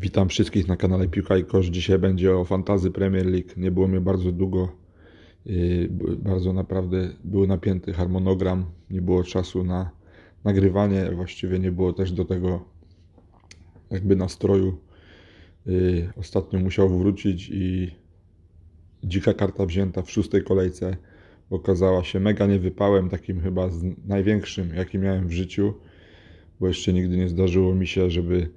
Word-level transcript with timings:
Witam 0.00 0.28
wszystkich 0.28 0.68
na 0.68 0.76
kanale 0.76 1.08
Piłka 1.08 1.36
i 1.36 1.44
Kosz. 1.44 1.66
Dzisiaj 1.66 1.98
będzie 1.98 2.36
o 2.36 2.44
Fantazy 2.44 2.90
Premier 2.90 3.26
League. 3.26 3.48
Nie 3.56 3.70
było 3.70 3.88
mnie 3.88 4.00
bardzo 4.00 4.32
długo. 4.32 4.76
Yy, 5.46 5.88
bardzo 6.18 6.52
naprawdę 6.52 7.08
był 7.24 7.46
napięty 7.46 7.92
harmonogram. 7.92 8.64
Nie 8.90 9.02
było 9.02 9.24
czasu 9.24 9.64
na 9.64 9.90
nagrywanie. 10.44 11.10
Właściwie 11.14 11.58
nie 11.58 11.72
było 11.72 11.92
też 11.92 12.12
do 12.12 12.24
tego 12.24 12.64
jakby 13.90 14.16
nastroju. 14.16 14.78
Yy, 15.66 16.12
ostatnio 16.16 16.58
musiał 16.58 16.98
wrócić 16.98 17.50
i 17.52 17.94
dzika 19.04 19.34
karta 19.34 19.66
wzięta 19.66 20.02
w 20.02 20.10
szóstej 20.10 20.44
kolejce 20.44 20.96
okazała 21.50 22.04
się 22.04 22.20
mega 22.20 22.46
niewypałem, 22.46 23.08
takim 23.08 23.40
chyba 23.40 23.68
największym, 24.04 24.74
jaki 24.74 24.98
miałem 24.98 25.28
w 25.28 25.32
życiu, 25.32 25.74
bo 26.60 26.68
jeszcze 26.68 26.92
nigdy 26.92 27.16
nie 27.16 27.28
zdarzyło 27.28 27.74
mi 27.74 27.86
się, 27.86 28.10
żeby 28.10 28.50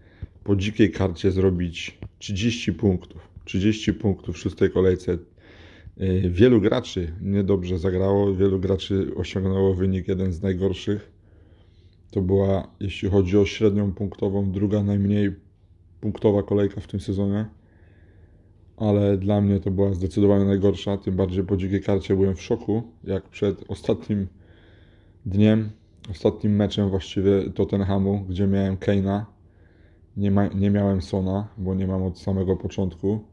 po 0.43 0.55
dzikiej 0.55 0.91
karcie 0.91 1.31
zrobić 1.31 1.97
30 2.19 2.73
punktów. 2.73 3.27
30 3.45 3.93
punktów 3.93 4.35
w 4.35 4.39
szóstej 4.39 4.71
kolejce. 4.71 5.17
Y, 6.01 6.29
wielu 6.29 6.61
graczy 6.61 7.13
niedobrze 7.21 7.79
zagrało, 7.79 8.35
wielu 8.35 8.59
graczy 8.59 9.11
osiągnęło 9.15 9.73
wynik 9.73 10.07
jeden 10.07 10.33
z 10.33 10.41
najgorszych. 10.41 11.11
To 12.11 12.21
była, 12.21 12.67
jeśli 12.79 13.09
chodzi 13.09 13.37
o 13.37 13.45
średnią 13.45 13.91
punktową, 13.91 14.51
druga 14.51 14.83
najmniej 14.83 15.35
punktowa 16.01 16.43
kolejka 16.43 16.81
w 16.81 16.87
tym 16.87 16.99
sezonie. 16.99 17.45
Ale 18.77 19.17
dla 19.17 19.41
mnie 19.41 19.59
to 19.59 19.71
była 19.71 19.93
zdecydowanie 19.93 20.45
najgorsza, 20.45 20.97
tym 20.97 21.15
bardziej 21.15 21.43
po 21.43 21.57
dzikiej 21.57 21.81
karcie 21.81 22.15
byłem 22.15 22.35
w 22.35 22.41
szoku, 22.41 22.83
jak 23.03 23.29
przed 23.29 23.63
ostatnim 23.67 24.27
dniem, 25.25 25.69
ostatnim 26.11 26.55
meczem 26.55 26.89
właściwie 26.89 27.49
Tottenhamu, 27.49 28.25
gdzie 28.29 28.47
miałem 28.47 28.77
Keina, 28.77 29.25
nie, 30.17 30.31
ma, 30.31 30.47
nie 30.47 30.69
miałem 30.69 31.01
Sona, 31.01 31.47
bo 31.57 31.75
nie 31.75 31.87
mam 31.87 32.03
od 32.03 32.19
samego 32.19 32.57
początku. 32.57 33.23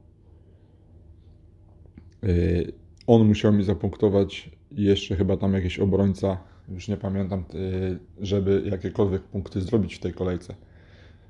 Yy, 2.23 2.73
on 3.07 3.27
musiał 3.27 3.53
mi 3.53 3.65
zapunktować 3.65 4.51
jeszcze 4.73 5.17
chyba 5.17 5.37
tam 5.37 5.55
jakiś 5.55 5.79
obrońca, 5.79 6.39
już 6.69 6.89
nie 6.89 6.97
pamiętam, 6.97 7.45
yy, 7.53 7.99
żeby 8.21 8.63
jakiekolwiek 8.67 9.23
punkty 9.23 9.61
zrobić 9.61 9.95
w 9.95 9.99
tej 9.99 10.13
kolejce. 10.13 10.55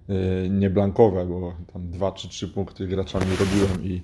Yy, 0.09 0.51
nie 0.51 0.71
blankowe, 0.71 1.27
bo 1.27 1.55
tam 1.73 1.91
dwa 1.91 2.13
czy 2.13 2.29
trzy 2.29 2.49
punkty 2.49 2.87
graczami 2.87 3.27
robiłem 3.41 3.85
i 3.85 4.03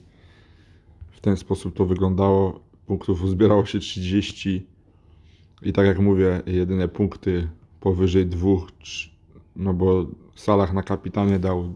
w 1.11 1.20
ten 1.20 1.36
sposób 1.36 1.77
to 1.77 1.86
wyglądało. 1.86 2.61
Punktów 2.86 3.23
uzbierało 3.23 3.67
się 3.67 3.79
30 3.79 4.67
i 5.62 5.73
tak 5.73 5.86
jak 5.86 5.98
mówię, 5.98 6.42
jedyne 6.47 6.89
punkty 6.89 7.48
powyżej 7.81 8.27
dwóch, 8.27 8.73
no 9.57 9.75
bo 9.75 10.07
Salah 10.35 10.73
na 10.73 10.83
kapitanie 10.83 11.39
dał 11.39 11.75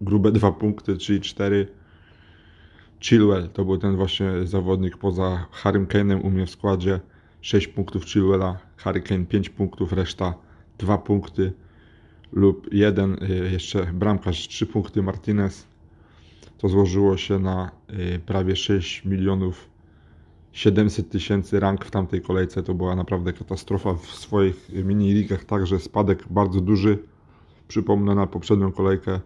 grube 0.00 0.32
dwa 0.32 0.52
punkty, 0.52 0.98
czyli 0.98 1.20
cztery. 1.20 1.68
Chilwell 3.00 3.48
to 3.48 3.64
był 3.64 3.78
ten 3.78 3.96
właśnie 3.96 4.30
zawodnik 4.44 4.96
poza 4.96 5.46
Harrym 5.50 5.86
Kane'em 5.86 6.24
u 6.24 6.30
mnie 6.30 6.46
w 6.46 6.50
składzie. 6.50 7.00
6 7.40 7.68
punktów 7.68 8.04
Chilwella, 8.04 8.58
Harry 8.76 9.00
Kane 9.00 9.26
5 9.26 9.48
punktów, 9.50 9.92
reszta 9.92 10.34
2 10.78 10.98
punkty 10.98 11.52
lub 12.32 12.72
jeden 12.72 13.14
y, 13.22 13.50
jeszcze 13.52 13.86
bramkarz 13.92 14.48
3 14.48 14.66
punkty 14.66 15.02
Martinez. 15.02 15.66
To 16.58 16.68
złożyło 16.68 17.16
się 17.16 17.38
na 17.38 17.70
y, 17.90 18.20
prawie 18.26 18.56
6 18.56 19.04
milionów 19.04 19.68
700 20.52 21.10
tysięcy 21.10 21.60
rank 21.60 21.84
w 21.84 21.90
tamtej 21.90 22.22
kolejce. 22.22 22.62
To 22.62 22.74
była 22.74 22.96
naprawdę 22.96 23.32
katastrofa 23.32 23.94
w 23.94 24.06
swoich 24.06 24.68
mini 24.84 25.12
ligach, 25.12 25.44
także 25.44 25.78
spadek 25.78 26.24
bardzo 26.30 26.60
duży. 26.60 26.98
Przypomnę 27.68 28.14
na 28.14 28.26
poprzednią 28.26 28.72
kolejkę 28.72 29.20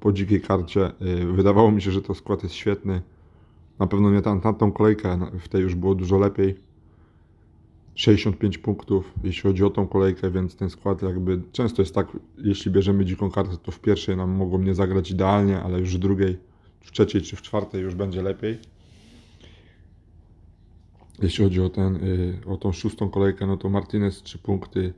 po 0.00 0.12
dzikiej 0.12 0.40
karcie. 0.40 0.92
Y, 1.02 1.26
wydawało 1.32 1.70
mi 1.70 1.82
się, 1.82 1.90
że 1.90 2.02
to 2.02 2.14
skład 2.14 2.42
jest 2.42 2.54
świetny. 2.54 3.02
Na 3.78 3.86
pewno 3.86 4.10
nie 4.10 4.22
tam, 4.22 4.40
tamtą 4.40 4.72
kolejkę, 4.72 5.16
no, 5.16 5.30
w 5.40 5.48
tej 5.48 5.62
już 5.62 5.74
było 5.74 5.94
dużo 5.94 6.18
lepiej. 6.18 6.56
65 7.94 8.58
punktów, 8.58 9.12
jeśli 9.24 9.42
chodzi 9.42 9.64
o 9.64 9.70
tą 9.70 9.88
kolejkę, 9.88 10.30
więc 10.30 10.56
ten 10.56 10.70
skład 10.70 11.02
jakby 11.02 11.42
często 11.52 11.82
jest 11.82 11.94
tak, 11.94 12.16
jeśli 12.38 12.70
bierzemy 12.70 13.04
dziką 13.04 13.30
kartę, 13.30 13.56
to 13.56 13.72
w 13.72 13.80
pierwszej 13.80 14.16
nam 14.16 14.30
mogą 14.30 14.58
nie 14.58 14.74
zagrać 14.74 15.10
idealnie, 15.10 15.62
ale 15.62 15.80
już 15.80 15.96
w 15.96 15.98
drugiej, 15.98 16.38
w 16.80 16.92
trzeciej 16.92 17.22
czy 17.22 17.36
w 17.36 17.42
czwartej 17.42 17.82
już 17.82 17.94
będzie 17.94 18.22
lepiej. 18.22 18.58
Jeśli 21.22 21.44
chodzi 21.44 21.60
o, 21.60 21.68
ten, 21.68 21.96
y, 21.96 22.38
o 22.46 22.56
tą 22.56 22.72
szóstą 22.72 23.08
kolejkę, 23.08 23.46
no 23.46 23.56
to 23.56 23.68
Martinez 23.68 24.22
3 24.22 24.38
punkty, 24.38 24.92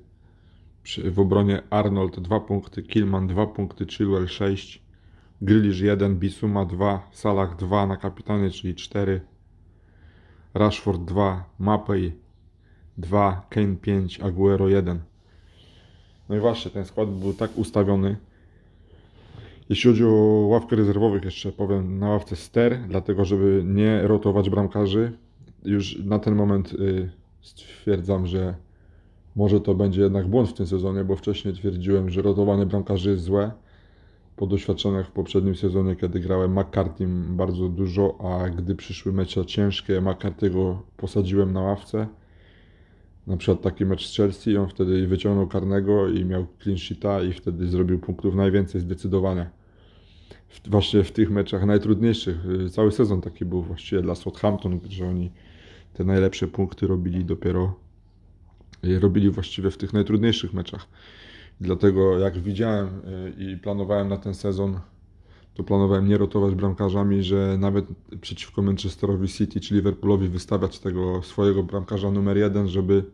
w 1.04 1.18
obronie 1.18 1.62
Arnold 1.70 2.20
2 2.20 2.40
punkty, 2.40 2.82
Kilman 2.82 3.26
2 3.26 3.46
punkty, 3.46 3.86
Chilwell 3.86 4.28
6, 4.28 4.82
Grealish 5.42 5.80
1, 5.80 6.16
Bisuma 6.18 6.64
2, 6.64 7.08
Salah 7.12 7.56
2 7.56 7.86
na 7.86 7.96
kapitanie, 7.96 8.50
czyli 8.50 8.74
4, 8.74 9.20
Rashford 10.54 11.04
2, 11.04 11.44
Mapei 11.58 12.12
2, 12.98 13.46
Kane 13.50 13.76
5, 13.76 14.20
Aguero 14.20 14.68
1. 14.68 15.00
No 16.28 16.36
i 16.36 16.40
właśnie, 16.40 16.70
ten 16.70 16.84
skład 16.84 17.10
był 17.10 17.34
tak 17.34 17.58
ustawiony. 17.58 18.16
Jeśli 19.68 19.90
chodzi 19.90 20.04
o 20.04 20.46
ławkę 20.48 20.76
rezerwowych, 20.76 21.24
jeszcze 21.24 21.52
powiem 21.52 21.98
na 21.98 22.08
ławce 22.08 22.36
ster, 22.36 22.78
dlatego 22.88 23.24
żeby 23.24 23.62
nie 23.66 24.02
rotować 24.02 24.50
bramkarzy. 24.50 25.12
Już 25.68 25.98
na 26.04 26.18
ten 26.18 26.34
moment 26.34 26.72
y, 26.72 27.10
stwierdzam, 27.40 28.26
że 28.26 28.54
może 29.36 29.60
to 29.60 29.74
będzie 29.74 30.02
jednak 30.02 30.28
błąd 30.28 30.48
w 30.48 30.52
tym 30.52 30.66
sezonie, 30.66 31.04
bo 31.04 31.16
wcześniej 31.16 31.54
twierdziłem, 31.54 32.10
że 32.10 32.22
rotowanie 32.22 32.66
bramkarzy 32.66 33.10
jest 33.10 33.22
złe. 33.22 33.50
Po 34.36 34.46
doświadczeniach 34.46 35.06
w 35.06 35.10
poprzednim 35.10 35.54
sezonie, 35.56 35.96
kiedy 35.96 36.20
grałem 36.20 36.58
McCarthy 36.58 37.06
bardzo 37.28 37.68
dużo, 37.68 38.18
a 38.20 38.50
gdy 38.50 38.74
przyszły 38.74 39.12
mecze 39.12 39.46
ciężkie, 39.46 40.00
McCarthy'ego 40.00 40.76
posadziłem 40.96 41.52
na 41.52 41.60
ławce. 41.60 42.06
Na 43.26 43.36
przykład 43.36 43.62
taki 43.62 43.84
mecz 43.86 44.06
z 44.06 44.16
Chelsea, 44.16 44.56
on 44.56 44.68
wtedy 44.68 45.06
wyciągnął 45.06 45.46
karnego 45.46 46.08
i 46.08 46.24
miał 46.24 46.46
clean 46.62 46.78
sheeta 46.78 47.22
i 47.22 47.32
wtedy 47.32 47.66
zrobił 47.66 47.98
punktów 47.98 48.34
najwięcej 48.34 48.80
zdecydowanie. 48.80 49.50
Właśnie 50.66 51.04
w 51.04 51.12
tych 51.12 51.30
meczach 51.30 51.66
najtrudniejszych. 51.66 52.36
Cały 52.70 52.92
sezon 52.92 53.20
taki 53.20 53.44
był 53.44 53.62
właściwie 53.62 54.02
dla 54.02 54.14
Southampton, 54.14 54.80
że 54.88 55.08
oni 55.08 55.30
te 55.98 56.04
najlepsze 56.04 56.48
punkty 56.48 56.86
robili 56.86 57.24
dopiero 57.24 57.74
robili 59.00 59.30
właściwie 59.30 59.70
w 59.70 59.76
tych 59.76 59.92
najtrudniejszych 59.92 60.54
meczach. 60.54 60.86
Dlatego 61.60 62.18
jak 62.18 62.38
widziałem 62.38 62.86
y, 62.86 63.34
i 63.38 63.56
planowałem 63.56 64.08
na 64.08 64.16
ten 64.16 64.34
sezon, 64.34 64.80
to 65.54 65.62
planowałem 65.64 66.08
nie 66.08 66.18
rotować 66.18 66.54
bramkarzami, 66.54 67.22
że 67.22 67.56
nawet 67.58 67.86
przeciwko 68.20 68.62
Manchesterowi 68.62 69.28
City 69.28 69.60
czy 69.60 69.74
Liverpoolowi 69.74 70.28
wystawiać 70.28 70.78
tego 70.78 71.22
swojego 71.22 71.62
bramkarza 71.62 72.10
numer 72.10 72.36
jeden, 72.36 72.68
żeby 72.68 73.04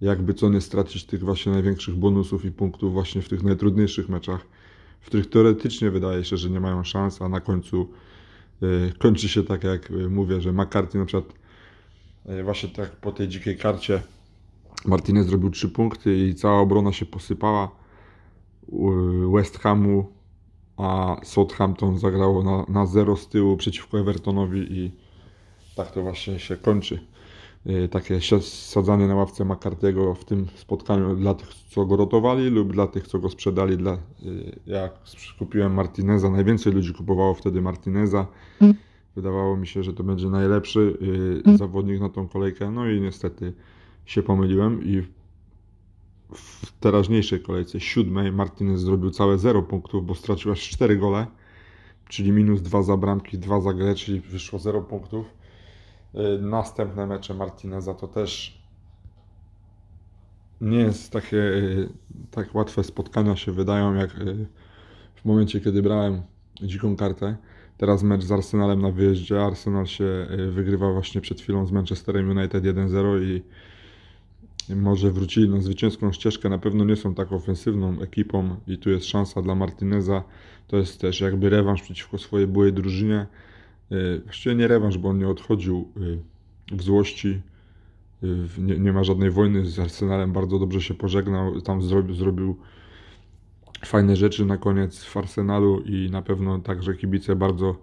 jakby 0.00 0.34
co 0.34 0.48
nie 0.48 0.60
stracić 0.60 1.04
tych 1.04 1.20
właśnie 1.20 1.52
największych 1.52 1.94
bonusów 1.94 2.44
i 2.44 2.52
punktów 2.52 2.92
właśnie 2.92 3.22
w 3.22 3.28
tych 3.28 3.42
najtrudniejszych 3.42 4.08
meczach, 4.08 4.46
w 5.00 5.06
których 5.06 5.30
teoretycznie 5.30 5.90
wydaje 5.90 6.24
się, 6.24 6.36
że 6.36 6.50
nie 6.50 6.60
mają 6.60 6.84
szans, 6.84 7.22
a 7.22 7.28
na 7.28 7.40
końcu 7.40 7.88
y, 8.62 8.92
kończy 8.98 9.28
się 9.28 9.42
tak 9.42 9.64
jak 9.64 9.92
mówię, 10.10 10.40
że 10.40 10.52
McCarthy 10.52 10.98
na 10.98 11.04
przykład 11.04 11.41
właśnie 12.44 12.68
tak 12.68 12.90
po 12.90 13.12
tej 13.12 13.28
dzikiej 13.28 13.56
karcie 13.58 14.02
Martinez 14.84 15.26
zrobił 15.26 15.50
3 15.50 15.68
punkty 15.68 16.28
i 16.28 16.34
cała 16.34 16.60
obrona 16.60 16.92
się 16.92 17.06
posypała. 17.06 17.70
West 19.34 19.58
Hamu, 19.58 20.04
a 20.76 21.16
Southampton 21.24 21.98
zagrało 21.98 22.42
na, 22.42 22.64
na 22.68 22.86
zero 22.86 23.16
z 23.16 23.28
tyłu 23.28 23.56
przeciwko 23.56 23.98
Evertonowi 23.98 24.72
i 24.72 24.90
tak 25.76 25.90
to 25.90 26.02
właśnie 26.02 26.38
się 26.38 26.56
kończy. 26.56 26.98
Y, 27.66 27.88
takie 27.88 28.20
sadzanie 28.40 29.06
na 29.06 29.14
ławce 29.14 29.44
McCarthy'ego 29.44 30.14
w 30.14 30.24
tym 30.24 30.46
spotkaniu 30.54 31.16
dla 31.16 31.34
tych, 31.34 31.48
co 31.70 31.86
go 31.86 31.96
rotowali 31.96 32.50
lub 32.50 32.72
dla 32.72 32.86
tych, 32.86 33.06
co 33.06 33.18
go 33.18 33.30
sprzedali. 33.30 33.76
Dla, 33.76 33.94
y, 33.94 33.98
jak 34.66 34.92
kupiłem 35.38 35.74
Martineza, 35.74 36.30
najwięcej 36.30 36.72
ludzi 36.72 36.94
kupowało 36.94 37.34
wtedy 37.34 37.62
Martineza. 37.62 38.26
Wydawało 39.16 39.56
mi 39.56 39.66
się, 39.66 39.82
że 39.82 39.92
to 39.92 40.04
będzie 40.04 40.28
najlepszy 40.28 40.98
y, 41.46 41.56
zawodnik 41.56 42.00
na 42.00 42.08
tą 42.08 42.28
kolejkę. 42.28 42.70
No 42.70 42.90
i 42.90 43.00
niestety 43.00 43.52
się 44.06 44.22
pomyliłem 44.22 44.84
i 44.84 45.02
w 46.34 46.72
teraźniejszej 46.80 47.40
kolejce, 47.40 47.80
siódmej, 47.80 48.32
Martinez 48.32 48.80
zrobił 48.80 49.10
całe 49.10 49.38
0 49.38 49.62
punktów, 49.62 50.06
bo 50.06 50.14
stracił 50.14 50.52
aż 50.52 50.68
4 50.68 50.98
gole, 50.98 51.26
czyli 52.08 52.32
minus 52.32 52.62
2 52.62 52.82
za 52.82 52.96
bramki, 52.96 53.38
2 53.38 53.60
za 53.60 53.72
grę, 53.72 53.94
czyli 53.94 54.20
wyszło 54.20 54.58
0 54.58 54.82
punktów. 54.82 55.26
Y, 56.14 56.42
następne 56.42 57.06
mecze 57.06 57.34
Martineza 57.34 57.94
to 57.94 58.08
też 58.08 58.62
nie 60.60 60.78
jest 60.78 61.12
takie 61.12 61.36
y, 61.36 61.88
tak 62.30 62.54
łatwe 62.54 62.84
spotkania 62.84 63.36
się 63.36 63.52
wydają, 63.52 63.94
jak 63.94 64.10
w 65.14 65.24
momencie, 65.24 65.60
kiedy 65.60 65.82
brałem 65.82 66.22
dziką 66.62 66.96
kartę. 66.96 67.36
Teraz 67.78 68.02
mecz 68.02 68.24
z 68.24 68.32
Arsenalem 68.32 68.82
na 68.82 68.90
wyjeździe. 68.90 69.42
Arsenal 69.42 69.86
się 69.86 70.26
wygrywa 70.50 70.92
właśnie 70.92 71.20
przed 71.20 71.40
chwilą 71.40 71.66
z 71.66 71.72
Manchesterem 71.72 72.30
United 72.30 72.64
1-0 72.64 73.22
i 73.22 73.42
może 74.74 75.10
wrócili 75.10 75.48
na 75.48 75.60
zwycięską 75.60 76.12
ścieżkę, 76.12 76.48
na 76.48 76.58
pewno 76.58 76.84
nie 76.84 76.96
są 76.96 77.14
tak 77.14 77.32
ofensywną 77.32 78.00
ekipą 78.00 78.56
i 78.66 78.78
tu 78.78 78.90
jest 78.90 79.06
szansa 79.06 79.42
dla 79.42 79.54
Martineza. 79.54 80.22
To 80.68 80.76
jest 80.76 81.00
też 81.00 81.20
jakby 81.20 81.50
rewanż 81.50 81.82
przeciwko 81.82 82.18
swojej 82.18 82.46
byłej 82.46 82.72
drużynie. 82.72 83.26
Właściwie 84.24 84.54
nie 84.54 84.68
rewanż, 84.68 84.98
bo 84.98 85.08
on 85.08 85.18
nie 85.18 85.28
odchodził 85.28 85.88
w 86.72 86.82
złości. 86.82 87.40
Nie, 88.58 88.78
nie 88.78 88.92
ma 88.92 89.04
żadnej 89.04 89.30
wojny 89.30 89.66
z 89.66 89.78
Arsenalem, 89.78 90.32
bardzo 90.32 90.58
dobrze 90.58 90.80
się 90.82 90.94
pożegnał, 90.94 91.60
tam 91.60 91.82
zrobił, 91.82 92.14
zrobił 92.14 92.56
fajne 93.84 94.16
rzeczy 94.16 94.44
na 94.44 94.56
koniec 94.56 95.04
w 95.04 95.16
Arsenalu 95.16 95.80
i 95.80 96.10
na 96.10 96.22
pewno 96.22 96.58
także 96.58 96.94
kibice 96.94 97.36
bardzo 97.36 97.76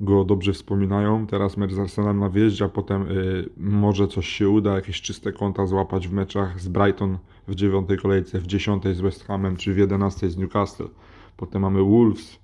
go 0.00 0.24
dobrze 0.24 0.52
wspominają. 0.52 1.26
Teraz 1.26 1.56
mecz 1.56 1.72
z 1.72 1.78
Arsenalem 1.78 2.18
na 2.18 2.28
wyjeździe, 2.28 2.64
a 2.64 2.68
potem 2.68 3.02
y, 3.10 3.48
może 3.56 4.08
coś 4.08 4.28
się 4.28 4.48
uda, 4.48 4.74
jakieś 4.74 5.02
czyste 5.02 5.32
konta 5.32 5.66
złapać 5.66 6.08
w 6.08 6.12
meczach 6.12 6.60
z 6.60 6.68
Brighton 6.68 7.18
w 7.48 7.54
dziewiątej 7.54 7.98
kolejce, 7.98 8.38
w 8.40 8.46
dziesiątej 8.46 8.94
z 8.94 9.00
West 9.00 9.24
Hamem, 9.24 9.56
czy 9.56 9.74
w 9.74 9.78
jedenastej 9.78 10.30
z 10.30 10.36
Newcastle. 10.36 10.88
Potem 11.36 11.62
mamy 11.62 11.82
Wolves 11.82 12.38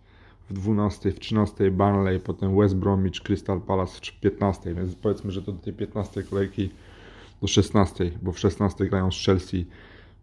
w 0.50 0.52
dwunastej, 0.52 1.12
w 1.12 1.20
trzynastej 1.20 1.70
Burnley, 1.70 2.20
potem 2.20 2.56
West 2.56 2.76
Bromwich, 2.76 3.20
Crystal 3.20 3.60
Palace 3.60 4.00
w 4.02 4.20
piętnastej, 4.20 4.74
więc 4.74 4.94
powiedzmy, 4.94 5.30
że 5.30 5.42
to 5.42 5.52
do 5.52 5.58
tej 5.58 5.72
piętnastej 5.72 6.24
kolejki 6.24 6.70
do 7.40 7.46
szesnastej, 7.46 8.12
bo 8.22 8.32
w 8.32 8.38
szesnastej 8.38 8.88
grają 8.88 9.12
z 9.12 9.24
Chelsea. 9.24 9.66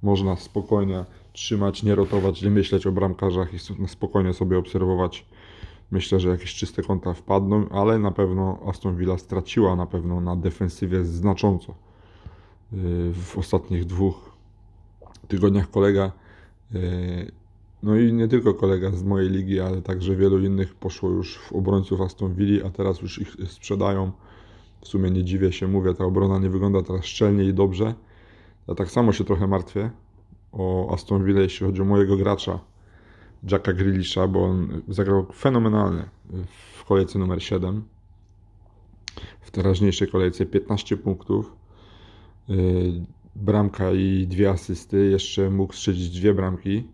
Można 0.03 0.35
spokojnie 0.35 1.05
trzymać, 1.33 1.83
nie 1.83 1.95
rotować, 1.95 2.41
nie 2.41 2.49
myśleć 2.49 2.87
o 2.87 2.91
bramkarzach 2.91 3.53
i 3.53 3.87
spokojnie 3.87 4.33
sobie 4.33 4.57
obserwować. 4.57 5.25
Myślę, 5.91 6.19
że 6.19 6.29
jakieś 6.29 6.55
czyste 6.55 6.83
konta 6.83 7.13
wpadną, 7.13 7.69
ale 7.69 7.99
na 7.99 8.11
pewno 8.11 8.59
Aston 8.65 8.97
Villa 8.97 9.17
straciła 9.17 9.75
na 9.75 9.85
pewno 9.85 10.21
na 10.21 10.35
defensywie 10.35 11.05
znacząco. 11.05 11.73
Yy, 12.71 13.13
w 13.13 13.37
ostatnich 13.37 13.85
dwóch 13.85 14.31
tygodniach 15.27 15.71
kolega, 15.71 16.11
yy, 16.71 17.31
no 17.83 17.95
i 17.95 18.13
nie 18.13 18.27
tylko 18.27 18.53
kolega 18.53 18.91
z 18.91 19.03
mojej 19.03 19.29
ligi, 19.29 19.59
ale 19.59 19.81
także 19.81 20.15
wielu 20.15 20.39
innych 20.39 20.75
poszło 20.75 21.09
już 21.09 21.37
w 21.37 21.53
obrońców 21.53 22.01
Aston 22.01 22.33
Villa, 22.33 22.67
a 22.67 22.69
teraz 22.69 23.01
już 23.01 23.19
ich 23.19 23.35
sprzedają. 23.47 24.11
W 24.81 24.87
sumie 24.87 25.11
nie 25.11 25.23
dziwię 25.23 25.51
się, 25.51 25.67
mówię, 25.67 25.93
ta 25.93 26.05
obrona 26.05 26.39
nie 26.39 26.49
wygląda 26.49 26.81
teraz 26.81 27.05
szczelnie 27.05 27.43
i 27.43 27.53
dobrze. 27.53 27.93
Ja 28.67 28.75
tak 28.75 28.91
samo 28.91 29.11
się 29.11 29.23
trochę 29.23 29.47
martwię, 29.47 29.89
o 30.51 30.93
Aston 30.93 31.25
Villa, 31.25 31.41
jeśli 31.41 31.65
chodzi 31.65 31.81
o 31.81 31.85
mojego 31.85 32.17
gracza, 32.17 32.59
Jacka 33.51 33.73
Grealisha, 33.73 34.27
bo 34.27 34.43
on 34.45 34.81
zagrał 34.87 35.25
fenomenalnie 35.33 36.09
w 36.77 36.85
kolejce 36.85 37.19
numer 37.19 37.43
7. 37.43 37.83
W 39.41 39.51
teraźniejszej 39.51 40.07
kolejce 40.07 40.45
15 40.45 40.97
punktów, 40.97 41.55
y, 42.49 43.03
bramka 43.35 43.91
i 43.91 44.27
dwie 44.27 44.49
asysty. 44.49 45.05
Jeszcze 45.05 45.49
mógł 45.49 45.73
strzelić 45.73 46.09
dwie 46.09 46.33
bramki, 46.33 46.87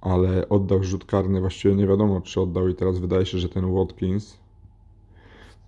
ale 0.00 0.48
oddał 0.48 0.84
rzut 0.84 1.04
karny. 1.04 1.40
Właściwie 1.40 1.74
nie 1.74 1.86
wiadomo, 1.86 2.20
czy 2.20 2.40
oddał, 2.40 2.68
i 2.68 2.74
teraz 2.74 2.98
wydaje 2.98 3.26
się, 3.26 3.38
że 3.38 3.48
ten 3.48 3.74
Watkins 3.74 4.38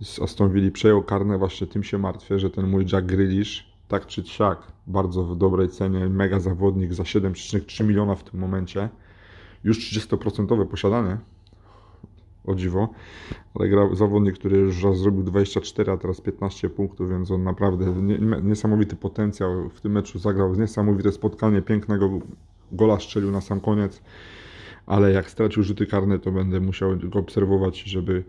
z 0.02 0.18
Aston 0.18 0.52
Villa 0.52 0.70
przejął 0.70 1.02
karne. 1.02 1.38
Właśnie 1.38 1.66
tym 1.66 1.84
się 1.84 1.98
martwię, 1.98 2.38
że 2.38 2.50
ten 2.50 2.66
mój 2.66 2.86
Jack 2.92 3.06
Grealish 3.06 3.73
tak 3.94 4.06
czy 4.06 4.24
siak, 4.24 4.58
bardzo 4.86 5.24
w 5.24 5.36
dobrej 5.36 5.68
cenie, 5.68 6.08
mega 6.08 6.40
zawodnik 6.40 6.94
za 6.94 7.02
7,3 7.02 7.84
miliona 7.84 8.14
w 8.14 8.24
tym 8.24 8.40
momencie. 8.40 8.88
Już 9.64 9.78
30% 9.78 10.66
posiadanie, 10.66 11.18
o 12.44 12.54
dziwo, 12.54 12.88
ale 13.54 13.68
gra 13.68 13.94
zawodnik, 13.94 14.34
który 14.34 14.56
już 14.58 14.82
raz 14.82 14.98
zrobił 14.98 15.22
24, 15.22 15.92
a 15.92 15.96
teraz 15.96 16.20
15 16.20 16.70
punktów, 16.70 17.10
więc 17.10 17.30
on 17.30 17.44
naprawdę 17.44 17.94
niesamowity 18.42 18.96
potencjał 18.96 19.68
w 19.70 19.80
tym 19.80 19.92
meczu 19.92 20.18
zagrał, 20.18 20.54
niesamowite 20.54 21.12
spotkanie, 21.12 21.62
pięknego 21.62 22.10
gola 22.72 23.00
strzelił 23.00 23.30
na 23.30 23.40
sam 23.40 23.60
koniec, 23.60 24.02
ale 24.86 25.12
jak 25.12 25.30
stracił 25.30 25.62
rzuty 25.62 25.86
karne, 25.86 26.18
to 26.18 26.32
będę 26.32 26.60
musiał 26.60 26.96
go 26.96 27.18
obserwować, 27.18 27.82
żeby 27.82 28.24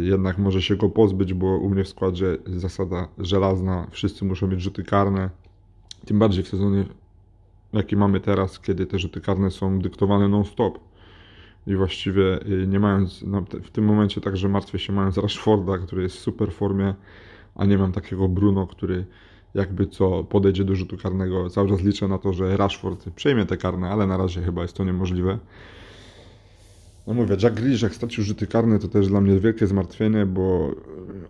jednak 0.00 0.38
może 0.38 0.62
się 0.62 0.76
go 0.76 0.88
pozbyć, 0.88 1.34
bo 1.34 1.46
u 1.46 1.70
mnie 1.70 1.84
w 1.84 1.88
składzie 1.88 2.36
zasada 2.46 3.08
żelazna, 3.18 3.86
wszyscy 3.90 4.24
muszą 4.24 4.46
mieć 4.46 4.60
rzuty 4.60 4.84
karne, 4.84 5.30
tym 6.04 6.18
bardziej 6.18 6.44
w 6.44 6.48
sezonie 6.48 6.84
jaki 7.72 7.96
mamy 7.96 8.20
teraz, 8.20 8.60
kiedy 8.60 8.86
te 8.86 8.98
rzuty 8.98 9.20
karne 9.20 9.50
są 9.50 9.78
dyktowane 9.78 10.28
non-stop 10.28 10.78
i 11.66 11.76
właściwie 11.76 12.46
y, 12.46 12.66
nie 12.66 12.80
mając, 12.80 13.22
no, 13.22 13.42
w 13.62 13.70
tym 13.70 13.84
momencie 13.84 14.20
także 14.20 14.48
martwię 14.48 14.78
się 14.78 14.92
mając 14.92 15.16
Rashforda, 15.18 15.78
który 15.78 16.02
jest 16.02 16.16
w 16.16 16.20
super 16.20 16.52
formie, 16.52 16.94
a 17.54 17.64
nie 17.64 17.78
mam 17.78 17.92
takiego 17.92 18.28
Bruno, 18.28 18.66
który 18.66 19.06
jakby 19.54 19.86
co 19.86 20.24
podejdzie 20.24 20.64
do 20.64 20.74
rzutu 20.74 20.96
karnego. 20.96 21.50
Cały 21.50 21.68
czas 21.68 21.82
liczę 21.82 22.08
na 22.08 22.18
to, 22.18 22.32
że 22.32 22.56
Rashford 22.56 23.10
przejmie 23.10 23.46
te 23.46 23.56
karne, 23.56 23.90
ale 23.90 24.06
na 24.06 24.16
razie 24.16 24.42
chyba 24.42 24.62
jest 24.62 24.76
to 24.76 24.84
niemożliwe. 24.84 25.38
No 27.06 27.14
mówię, 27.14 27.36
Jack 27.42 27.54
Grealish 27.56 27.82
jak 27.82 27.94
stracił 27.94 28.24
rzuty 28.24 28.46
karne, 28.46 28.78
to 28.78 28.88
też 28.88 29.08
dla 29.08 29.20
mnie 29.20 29.40
wielkie 29.40 29.66
zmartwienie, 29.66 30.26
bo 30.26 30.74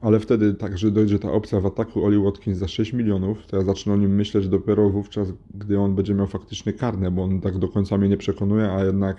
ale 0.00 0.20
wtedy 0.20 0.54
także 0.54 0.90
dojdzie 0.90 1.18
ta 1.18 1.32
opcja 1.32 1.60
w 1.60 1.66
ataku 1.66 2.04
Oli 2.04 2.18
Watkins 2.18 2.58
za 2.58 2.68
6 2.68 2.92
milionów, 2.92 3.46
to 3.46 3.56
ja 3.56 3.62
zacznę 3.62 3.92
o 3.92 3.96
nim 3.96 4.14
myśleć 4.14 4.48
dopiero 4.48 4.90
wówczas, 4.90 5.28
gdy 5.54 5.78
on 5.78 5.94
będzie 5.94 6.14
miał 6.14 6.26
faktycznie 6.26 6.72
karne, 6.72 7.10
bo 7.10 7.22
on 7.22 7.40
tak 7.40 7.58
do 7.58 7.68
końca 7.68 7.98
mnie 7.98 8.08
nie 8.08 8.16
przekonuje, 8.16 8.72
a 8.72 8.84
jednak 8.84 9.16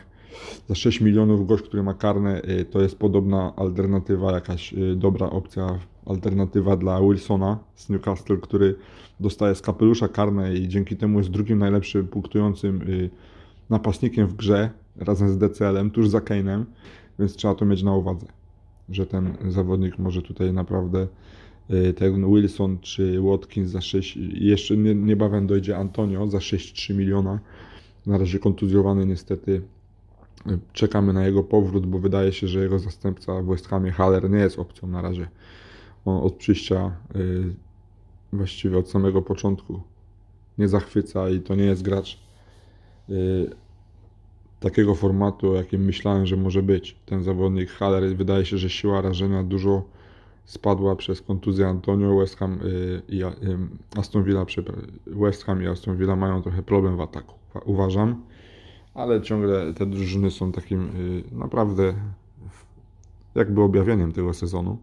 za 0.68 0.76
6 0.76 1.02
milionów 1.02 1.48
gość, 1.48 1.64
który 1.64 1.84
ma 1.84 1.94
karne, 1.94 2.42
y, 2.42 2.66
to 2.66 2.82
jest 2.82 3.00
podobna 3.00 3.54
alternatywa, 3.56 4.32
jakaś 4.32 4.74
y, 4.74 4.96
dobra 4.96 5.30
opcja, 5.30 5.80
alternatywa 6.06 6.78
dla 6.78 7.02
Wilsona 7.02 7.60
z 7.76 7.90
Newcastle, 7.90 8.38
który 8.38 8.76
dostaje 9.20 9.56
z 9.56 9.62
kapelusza 9.62 10.08
karne 10.08 10.56
i 10.56 10.68
dzięki 10.68 10.98
temu 10.98 11.18
jest 11.18 11.30
drugim 11.30 11.60
najlepszym 11.60 12.08
punktującym 12.08 12.82
napastnikiem 13.70 14.28
w 14.28 14.36
grze 14.36 14.70
razem 14.96 15.30
z 15.30 15.38
DCL-em, 15.38 15.92
tuż 15.92 16.10
za 16.10 16.20
Kane'em, 16.20 16.64
więc 17.20 17.36
trzeba 17.36 17.56
to 17.56 17.66
mieć 17.66 17.84
na 17.84 17.96
uwadze, 17.96 18.28
że 18.90 19.06
ten 19.06 19.38
zawodnik 19.50 20.00
może 20.00 20.22
tutaj 20.22 20.54
naprawdę 20.54 21.08
y, 21.70 21.94
ten 21.94 22.34
Wilson 22.34 22.80
czy 22.80 23.22
Watkins 23.22 23.70
za 23.70 23.82
6, 23.82 24.18
jeszcze 24.34 24.78
niebawem 24.78 25.48
dojdzie 25.48 25.78
Antonio 25.78 26.28
za 26.28 26.38
6-3 26.38 26.96
miliona, 26.96 27.40
na 28.06 28.18
razie 28.18 28.40
kontuzjowany 28.40 29.06
niestety, 29.06 29.62
czekamy 30.74 31.14
na 31.14 31.26
jego 31.26 31.44
powrót, 31.44 31.86
bo 31.86 32.00
wydaje 32.00 32.34
się, 32.34 32.48
że 32.48 32.60
jego 32.60 32.80
zastępca 32.80 33.42
w 33.42 33.46
West 33.46 33.68
Hamie 33.68 33.92
Haller 33.92 34.30
nie 34.30 34.38
jest 34.40 34.60
opcją 34.60 34.88
na 34.88 35.02
razie. 35.02 35.28
On 36.06 36.24
od 36.24 36.34
przyjścia 36.34 36.92
y, 37.16 37.54
właściwie 38.34 38.78
od 38.78 38.90
samego 38.90 39.22
początku 39.22 39.82
nie 40.58 40.68
zachwyca 40.68 41.30
i 41.30 41.40
to 41.40 41.56
nie 41.56 41.64
jest 41.64 41.82
gracz 41.82 42.20
y, 43.10 43.50
takiego 44.62 44.96
formatu, 44.96 45.54
jakim 45.54 45.82
myślałem, 45.82 46.26
że 46.26 46.38
może 46.38 46.64
być 46.64 46.96
ten 47.06 47.24
zawodnik. 47.24 47.70
Haller 47.70 48.16
wydaje 48.16 48.46
się, 48.46 48.58
że 48.58 48.70
siła 48.70 49.02
rażenia 49.02 49.44
dużo 49.44 49.84
spadła 50.46 50.96
przez 50.96 51.22
kontuzję 51.22 51.68
Antonio. 51.68 52.18
West 52.18 52.38
Ham 52.38 52.60
y, 52.64 53.02
i 53.10 53.24
y, 53.24 53.28
Aston 53.98 54.24
Villa, 54.24 54.46
West 55.08 55.44
Ham 55.44 55.64
i 55.64 55.68
Aston 55.68 55.98
Villa 55.98 56.16
mają 56.16 56.42
trochę 56.42 56.64
problem 56.64 56.98
w 56.98 57.02
ataku, 57.02 57.36
uważam. 57.66 58.22
Ale 58.94 59.22
ciągle 59.22 59.74
te 59.74 59.86
drużyny 59.86 60.32
są 60.32 60.52
takim 60.52 60.82
y, 60.82 61.24
naprawdę 61.32 61.94
jakby 63.36 63.62
objawieniem 63.62 64.12
tego 64.12 64.34
sezonu. 64.34 64.78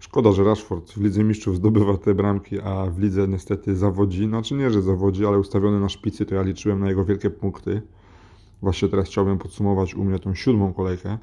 Szkoda, 0.00 0.32
że 0.32 0.44
Rashford 0.44 0.92
w 0.92 1.00
Lidze 1.00 1.24
Mistrzów 1.24 1.56
zdobywa 1.56 1.96
te 1.96 2.14
bramki, 2.14 2.60
a 2.60 2.86
w 2.86 2.98
Lidze 2.98 3.28
niestety 3.28 3.76
zawodzi. 3.76 4.26
Znaczy 4.26 4.54
nie, 4.54 4.70
że 4.70 4.82
zawodzi, 4.82 5.26
ale 5.26 5.38
ustawiony 5.38 5.80
na 5.80 5.88
szpicy, 5.88 6.26
to 6.26 6.34
ja 6.34 6.42
liczyłem 6.42 6.80
na 6.80 6.88
jego 6.88 7.04
wielkie 7.04 7.30
punkty. 7.30 7.82
Właśnie 8.62 8.88
teraz 8.88 9.06
chciałbym 9.06 9.38
podsumować 9.38 9.94
u 9.94 10.04
mnie 10.04 10.18
tą 10.18 10.34
siódmą 10.34 10.72
kolejkę. 10.72 11.18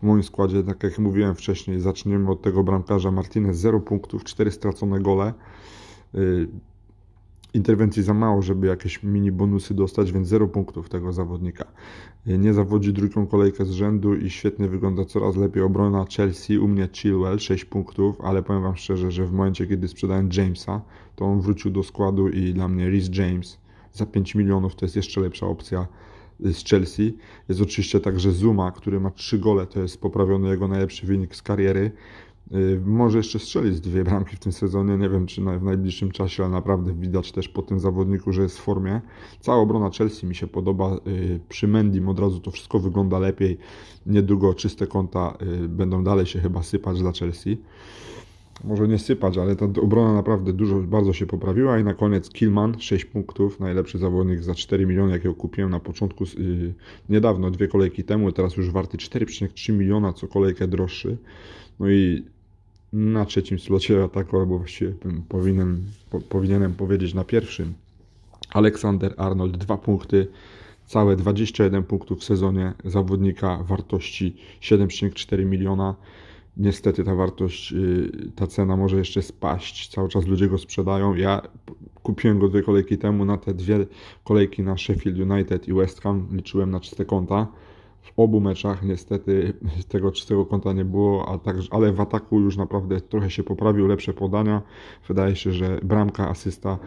W 0.00 0.02
moim 0.02 0.22
składzie, 0.22 0.62
tak 0.62 0.82
jak 0.82 0.98
mówiłem 0.98 1.34
wcześniej, 1.34 1.80
zaczniemy 1.80 2.30
od 2.30 2.42
tego 2.42 2.64
bramkarza 2.64 3.10
Martinez 3.10 3.56
0 3.56 3.80
punktów, 3.80 4.24
4 4.24 4.50
stracone 4.50 5.00
gole. 5.00 5.34
Interwencji 7.54 8.02
za 8.02 8.14
mało, 8.14 8.42
żeby 8.42 8.66
jakieś 8.66 9.02
mini 9.02 9.32
bonusy 9.32 9.74
dostać, 9.74 10.12
więc 10.12 10.28
0 10.28 10.48
punktów 10.48 10.88
tego 10.88 11.12
zawodnika. 11.12 11.64
Nie 12.26 12.54
zawodzi 12.54 12.92
drugą 12.92 13.26
kolejkę 13.26 13.64
z 13.64 13.70
rzędu 13.70 14.14
i 14.14 14.30
świetnie 14.30 14.68
wygląda 14.68 15.04
coraz 15.04 15.36
lepiej 15.36 15.62
obrona 15.62 16.04
Chelsea. 16.16 16.58
U 16.58 16.68
mnie 16.68 16.88
Chilwell 16.92 17.38
6 17.38 17.64
punktów, 17.64 18.20
ale 18.20 18.42
powiem 18.42 18.62
Wam 18.62 18.76
szczerze, 18.76 19.10
że 19.10 19.26
w 19.26 19.32
momencie, 19.32 19.66
kiedy 19.66 19.88
sprzedałem 19.88 20.28
Jamesa, 20.36 20.80
to 21.16 21.24
on 21.24 21.40
wrócił 21.40 21.70
do 21.70 21.82
składu 21.82 22.28
i 22.28 22.54
dla 22.54 22.68
mnie 22.68 22.88
Rhys 22.88 23.16
James 23.16 23.58
za 23.92 24.06
5 24.06 24.34
milionów 24.34 24.74
to 24.74 24.84
jest 24.84 24.96
jeszcze 24.96 25.20
lepsza 25.20 25.46
opcja 25.46 25.86
z 26.40 26.64
Chelsea. 26.64 27.16
Jest 27.48 27.60
oczywiście 27.60 28.00
także 28.00 28.32
Zuma, 28.32 28.72
który 28.72 29.00
ma 29.00 29.10
3 29.10 29.38
gole, 29.38 29.66
to 29.66 29.80
jest 29.80 30.00
poprawiony 30.00 30.48
jego 30.48 30.68
najlepszy 30.68 31.06
wynik 31.06 31.36
z 31.36 31.42
kariery. 31.42 31.90
Y, 32.54 32.80
może 32.84 33.18
jeszcze 33.18 33.38
strzelić 33.38 33.80
dwie 33.80 34.04
bramki 34.04 34.36
w 34.36 34.38
tym 34.38 34.52
sezonie, 34.52 34.96
nie 34.96 35.08
wiem 35.08 35.26
czy 35.26 35.40
w 35.40 35.62
najbliższym 35.62 36.10
czasie, 36.10 36.42
ale 36.42 36.52
naprawdę 36.52 36.94
widać 36.94 37.32
też 37.32 37.48
po 37.48 37.62
tym 37.62 37.80
zawodniku, 37.80 38.32
że 38.32 38.42
jest 38.42 38.58
w 38.58 38.62
formie. 38.62 39.00
Cała 39.40 39.58
obrona 39.58 39.90
Chelsea 39.90 40.26
mi 40.26 40.34
się 40.34 40.46
podoba. 40.46 40.96
Y, 41.06 41.40
przy 41.48 41.68
Mendim 41.68 42.08
od 42.08 42.20
razu 42.20 42.40
to 42.40 42.50
wszystko 42.50 42.78
wygląda 42.78 43.18
lepiej. 43.18 43.58
Niedługo 44.06 44.54
czyste 44.54 44.86
konta 44.86 45.36
y, 45.64 45.68
będą 45.68 46.04
dalej 46.04 46.26
się 46.26 46.40
chyba 46.40 46.62
sypać 46.62 46.98
dla 46.98 47.12
Chelsea. 47.12 47.58
może 48.64 48.88
nie 48.88 48.98
sypać, 48.98 49.38
ale 49.38 49.56
ta 49.56 49.64
obrona 49.64 50.12
naprawdę 50.12 50.52
dużo, 50.52 50.78
bardzo 50.78 51.12
się 51.12 51.26
poprawiła 51.26 51.78
i 51.78 51.84
na 51.84 51.94
koniec 51.94 52.30
Killman, 52.30 52.80
6 52.80 53.04
punktów, 53.04 53.60
najlepszy 53.60 53.98
zawodnik 53.98 54.42
za 54.42 54.54
4 54.54 54.86
miliony, 54.86 55.12
jakiego 55.12 55.34
kupiłem 55.34 55.70
na 55.70 55.80
początku, 55.80 56.24
niedawno, 57.08 57.50
dwie 57.50 57.68
kolejki 57.68 58.04
temu, 58.04 58.32
teraz 58.32 58.56
już 58.56 58.70
warty 58.70 58.96
4,3 58.96 59.72
miliona, 59.72 60.12
co 60.12 60.28
kolejkę 60.28 60.68
droższy. 60.68 61.16
No 61.80 61.90
i 61.90 62.24
na 62.92 63.24
trzecim 63.24 63.58
slocie 63.58 64.04
ataku, 64.04 64.38
albo 64.38 64.58
właściwie 64.58 64.92
powinien, 65.28 65.84
po, 66.10 66.20
powinienem 66.20 66.74
powiedzieć 66.74 67.14
na 67.14 67.24
pierwszym, 67.24 67.74
Aleksander 68.50 69.14
Arnold, 69.16 69.56
2 69.56 69.76
punkty, 69.76 70.26
całe 70.86 71.16
21 71.16 71.82
punktów 71.82 72.20
w 72.20 72.24
sezonie 72.24 72.72
zawodnika 72.84 73.62
wartości 73.62 74.36
7,4 74.60 75.46
miliona 75.46 75.94
niestety 76.56 77.04
ta 77.04 77.14
wartość, 77.14 77.72
y, 77.72 78.32
ta 78.36 78.46
cena 78.46 78.76
może 78.76 78.96
jeszcze 78.96 79.22
spaść. 79.22 79.88
Cały 79.88 80.08
czas 80.08 80.26
ludzie 80.26 80.48
go 80.48 80.58
sprzedają. 80.58 81.14
Ja 81.14 81.42
kupiłem 82.02 82.38
go 82.38 82.48
dwie 82.48 82.62
kolejki 82.62 82.98
temu 82.98 83.24
na 83.24 83.38
te 83.38 83.54
dwie 83.54 83.86
kolejki 84.24 84.62
na 84.62 84.76
Sheffield 84.76 85.30
United 85.30 85.68
i 85.68 85.72
West 85.72 86.00
Ham 86.00 86.28
liczyłem 86.32 86.70
na 86.70 86.80
czyste 86.80 87.04
konta. 87.04 87.46
W 88.06 88.12
obu 88.16 88.40
meczach 88.40 88.82
niestety 88.82 89.52
tego 89.88 90.12
czystego 90.12 90.46
konta 90.46 90.72
nie 90.72 90.84
było, 90.84 91.28
a 91.28 91.38
także, 91.38 91.68
ale 91.70 91.92
w 91.92 92.00
ataku 92.00 92.40
już 92.40 92.56
naprawdę 92.56 93.00
trochę 93.00 93.30
się 93.30 93.42
poprawił, 93.42 93.86
lepsze 93.86 94.12
podania. 94.12 94.62
Wydaje 95.08 95.36
się, 95.36 95.52
że 95.52 95.80
bramka, 95.82 96.28
asysta 96.28 96.78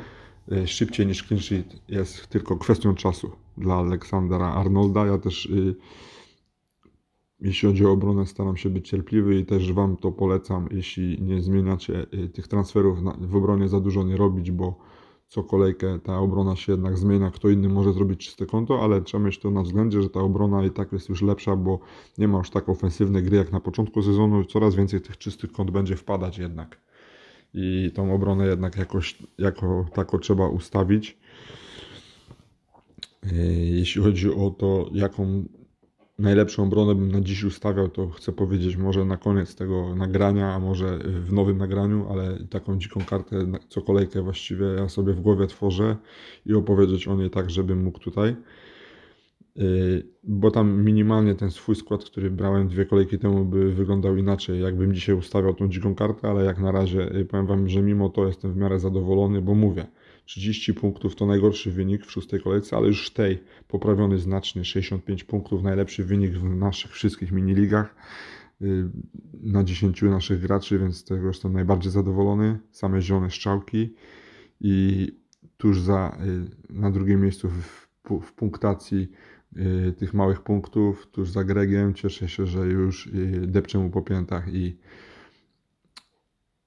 y, 0.52 0.68
szybciej 0.68 1.08
niż 1.08 1.28
clean 1.28 1.42
sheet 1.42 1.82
jest 1.90 2.28
tylko 2.28 2.58
kwestią 2.58 2.96
czasu 2.96 3.32
dla 3.58 3.76
Aleksandra 3.76 4.48
Arnolda. 4.54 5.06
Ja 5.06 5.18
też 5.18 5.46
y, 5.46 5.76
jeśli 7.42 7.70
chodzi 7.70 7.86
o 7.86 7.92
obronę, 7.92 8.26
staram 8.26 8.58
się 8.58 8.70
być 8.70 8.90
cierpliwy 8.90 9.40
i 9.40 9.46
też 9.46 9.74
Wam 9.74 9.98
to 9.98 10.12
polecam, 10.12 10.68
jeśli 10.72 11.22
nie 11.22 11.42
zmieniacie 11.42 12.06
y, 12.14 12.30
tych 12.30 12.48
transferów 12.48 13.00
w 13.22 13.36
obronie 13.36 13.68
za 13.68 13.80
dużo 13.80 14.04
nie 14.04 14.18
robić, 14.18 14.52
bo 14.52 14.76
co 15.30 15.44
kolejkę 15.44 16.00
ta 16.00 16.20
obrona 16.20 16.56
się 16.56 16.72
jednak 16.72 16.98
zmienia, 16.98 17.32
kto 17.32 17.50
inny 17.50 17.70
może 17.70 17.94
zrobić 17.94 18.26
czyste 18.26 18.46
konto, 18.46 18.84
ale 18.84 19.02
trzeba 19.02 19.24
mieć 19.24 19.40
to 19.40 19.52
na 19.52 19.64
względzie, 19.64 20.02
że 20.02 20.10
ta 20.10 20.20
obrona 20.20 20.66
i 20.66 20.72
tak 20.72 20.92
jest 20.92 21.10
już 21.10 21.22
lepsza, 21.22 21.56
bo 21.56 21.80
nie 22.18 22.28
ma 22.28 22.38
już 22.38 22.50
tak 22.50 22.70
ofensywnej 22.70 23.24
gry 23.24 23.38
jak 23.38 23.52
na 23.52 23.60
początku 23.60 24.04
sezonu, 24.04 24.46
coraz 24.46 24.76
więcej 24.76 25.02
tych 25.02 25.18
czystych 25.18 25.52
kont 25.52 25.72
będzie 25.72 25.96
wpadać 25.96 26.38
jednak. 26.38 26.78
I 27.54 27.92
tą 27.96 28.14
obronę 28.14 28.48
jednak 28.48 28.78
jakoś 28.78 29.24
jako 29.38 29.86
tako 29.94 30.20
trzeba 30.20 30.48
ustawić. 30.48 31.18
Y, 33.32 33.36
jeśli 33.72 34.02
chodzi 34.02 34.34
o 34.34 34.50
to, 34.50 34.90
jaką 34.94 35.44
najlepszą 36.20 36.64
obronę 36.64 36.96
bym 36.96 37.12
na 37.12 37.22
dziś 37.22 37.44
ustawiał, 37.44 37.90
to 37.90 38.10
chcę 38.10 38.32
powiedzieć 38.32 38.78
może 38.78 39.06
na 39.06 39.18
koniec 39.18 39.56
tego 39.56 39.96
nagrania, 39.96 40.54
a 40.54 40.60
może 40.60 40.98
w 40.98 41.34
nowym 41.34 41.58
nagraniu, 41.58 42.08
ale 42.12 42.38
taką 42.50 42.78
dziką 42.78 43.00
kartę 43.06 43.46
co 43.70 43.82
kolejkę 43.82 44.22
właściwie 44.22 44.66
ja 44.66 44.90
sobie 44.90 45.14
w 45.14 45.22
głowie 45.22 45.48
tworzę 45.48 45.96
i 46.46 46.54
opowiedzieć 46.54 47.08
o 47.08 47.16
niej 47.16 47.30
tak, 47.30 47.50
żebym 47.50 47.84
mógł 47.84 48.00
tutaj. 48.00 48.36
Y, 49.58 50.08
bo 50.24 50.52
tam 50.52 50.84
minimalnie 50.84 51.36
ten 51.36 51.52
swój 51.52 51.76
skład, 51.76 52.04
który 52.04 52.32
brałem 52.32 52.68
dwie 52.68 52.86
kolejki 52.86 53.20
temu, 53.20 53.46
by 53.46 53.74
wyglądał 53.74 54.18
inaczej, 54.18 54.62
jakbym 54.62 54.94
dzisiaj 54.94 55.16
ustawiał 55.16 55.54
tą 55.54 55.70
dziką 55.70 55.96
kartę, 55.96 56.30
ale 56.30 56.46
jak 56.46 56.60
na 56.60 56.72
razie 56.72 57.16
y, 57.16 57.26
powiem 57.26 57.46
Wam, 57.46 57.70
że 57.70 57.82
mimo 57.82 58.10
to 58.10 58.28
jestem 58.28 58.54
w 58.54 58.58
miarę 58.58 58.80
zadowolony, 58.80 59.42
bo 59.42 59.56
mówię, 59.56 59.86
30 60.30 60.74
punktów 60.74 61.16
to 61.16 61.26
najgorszy 61.26 61.72
wynik 61.72 62.06
w 62.06 62.12
szóstej 62.12 62.42
kolejce, 62.42 62.78
ale 62.78 62.88
już 62.88 63.08
w 63.08 63.14
tej 63.14 63.44
poprawiony 63.68 64.20
znacznie, 64.20 64.66
65 64.66 65.24
punktów, 65.24 65.64
najlepszy 65.64 66.04
wynik 66.04 66.32
w 66.32 66.44
naszych 66.44 66.92
wszystkich 66.92 67.32
miniligach 67.32 67.96
y, 68.62 68.90
na 69.34 69.64
10 69.64 70.02
naszych 70.02 70.40
graczy, 70.40 70.80
więc 70.80 70.98
z 70.98 71.04
tego 71.04 71.28
jestem 71.28 71.54
najbardziej 71.54 71.92
zadowolony. 71.92 72.60
Same 72.72 73.02
zielone 73.02 73.30
strzałki 73.30 73.94
i 74.62 75.08
tuż 75.58 75.82
za, 75.82 76.18
y, 76.70 76.74
na 76.74 76.92
drugim 76.92 77.22
miejscu 77.22 77.50
w, 77.50 77.88
w 78.22 78.34
punktacji 78.34 79.12
y, 79.58 79.94
tych 79.98 80.14
małych 80.14 80.42
punktów, 80.42 81.08
tuż 81.12 81.30
za 81.30 81.44
Gregiem. 81.44 81.94
Cieszę 81.94 82.30
się, 82.30 82.46
że 82.46 82.68
już 82.68 83.10
depczę 83.42 83.80
mu 83.80 83.90
po 83.90 84.02
piętach 84.02 84.54
i 84.54 84.78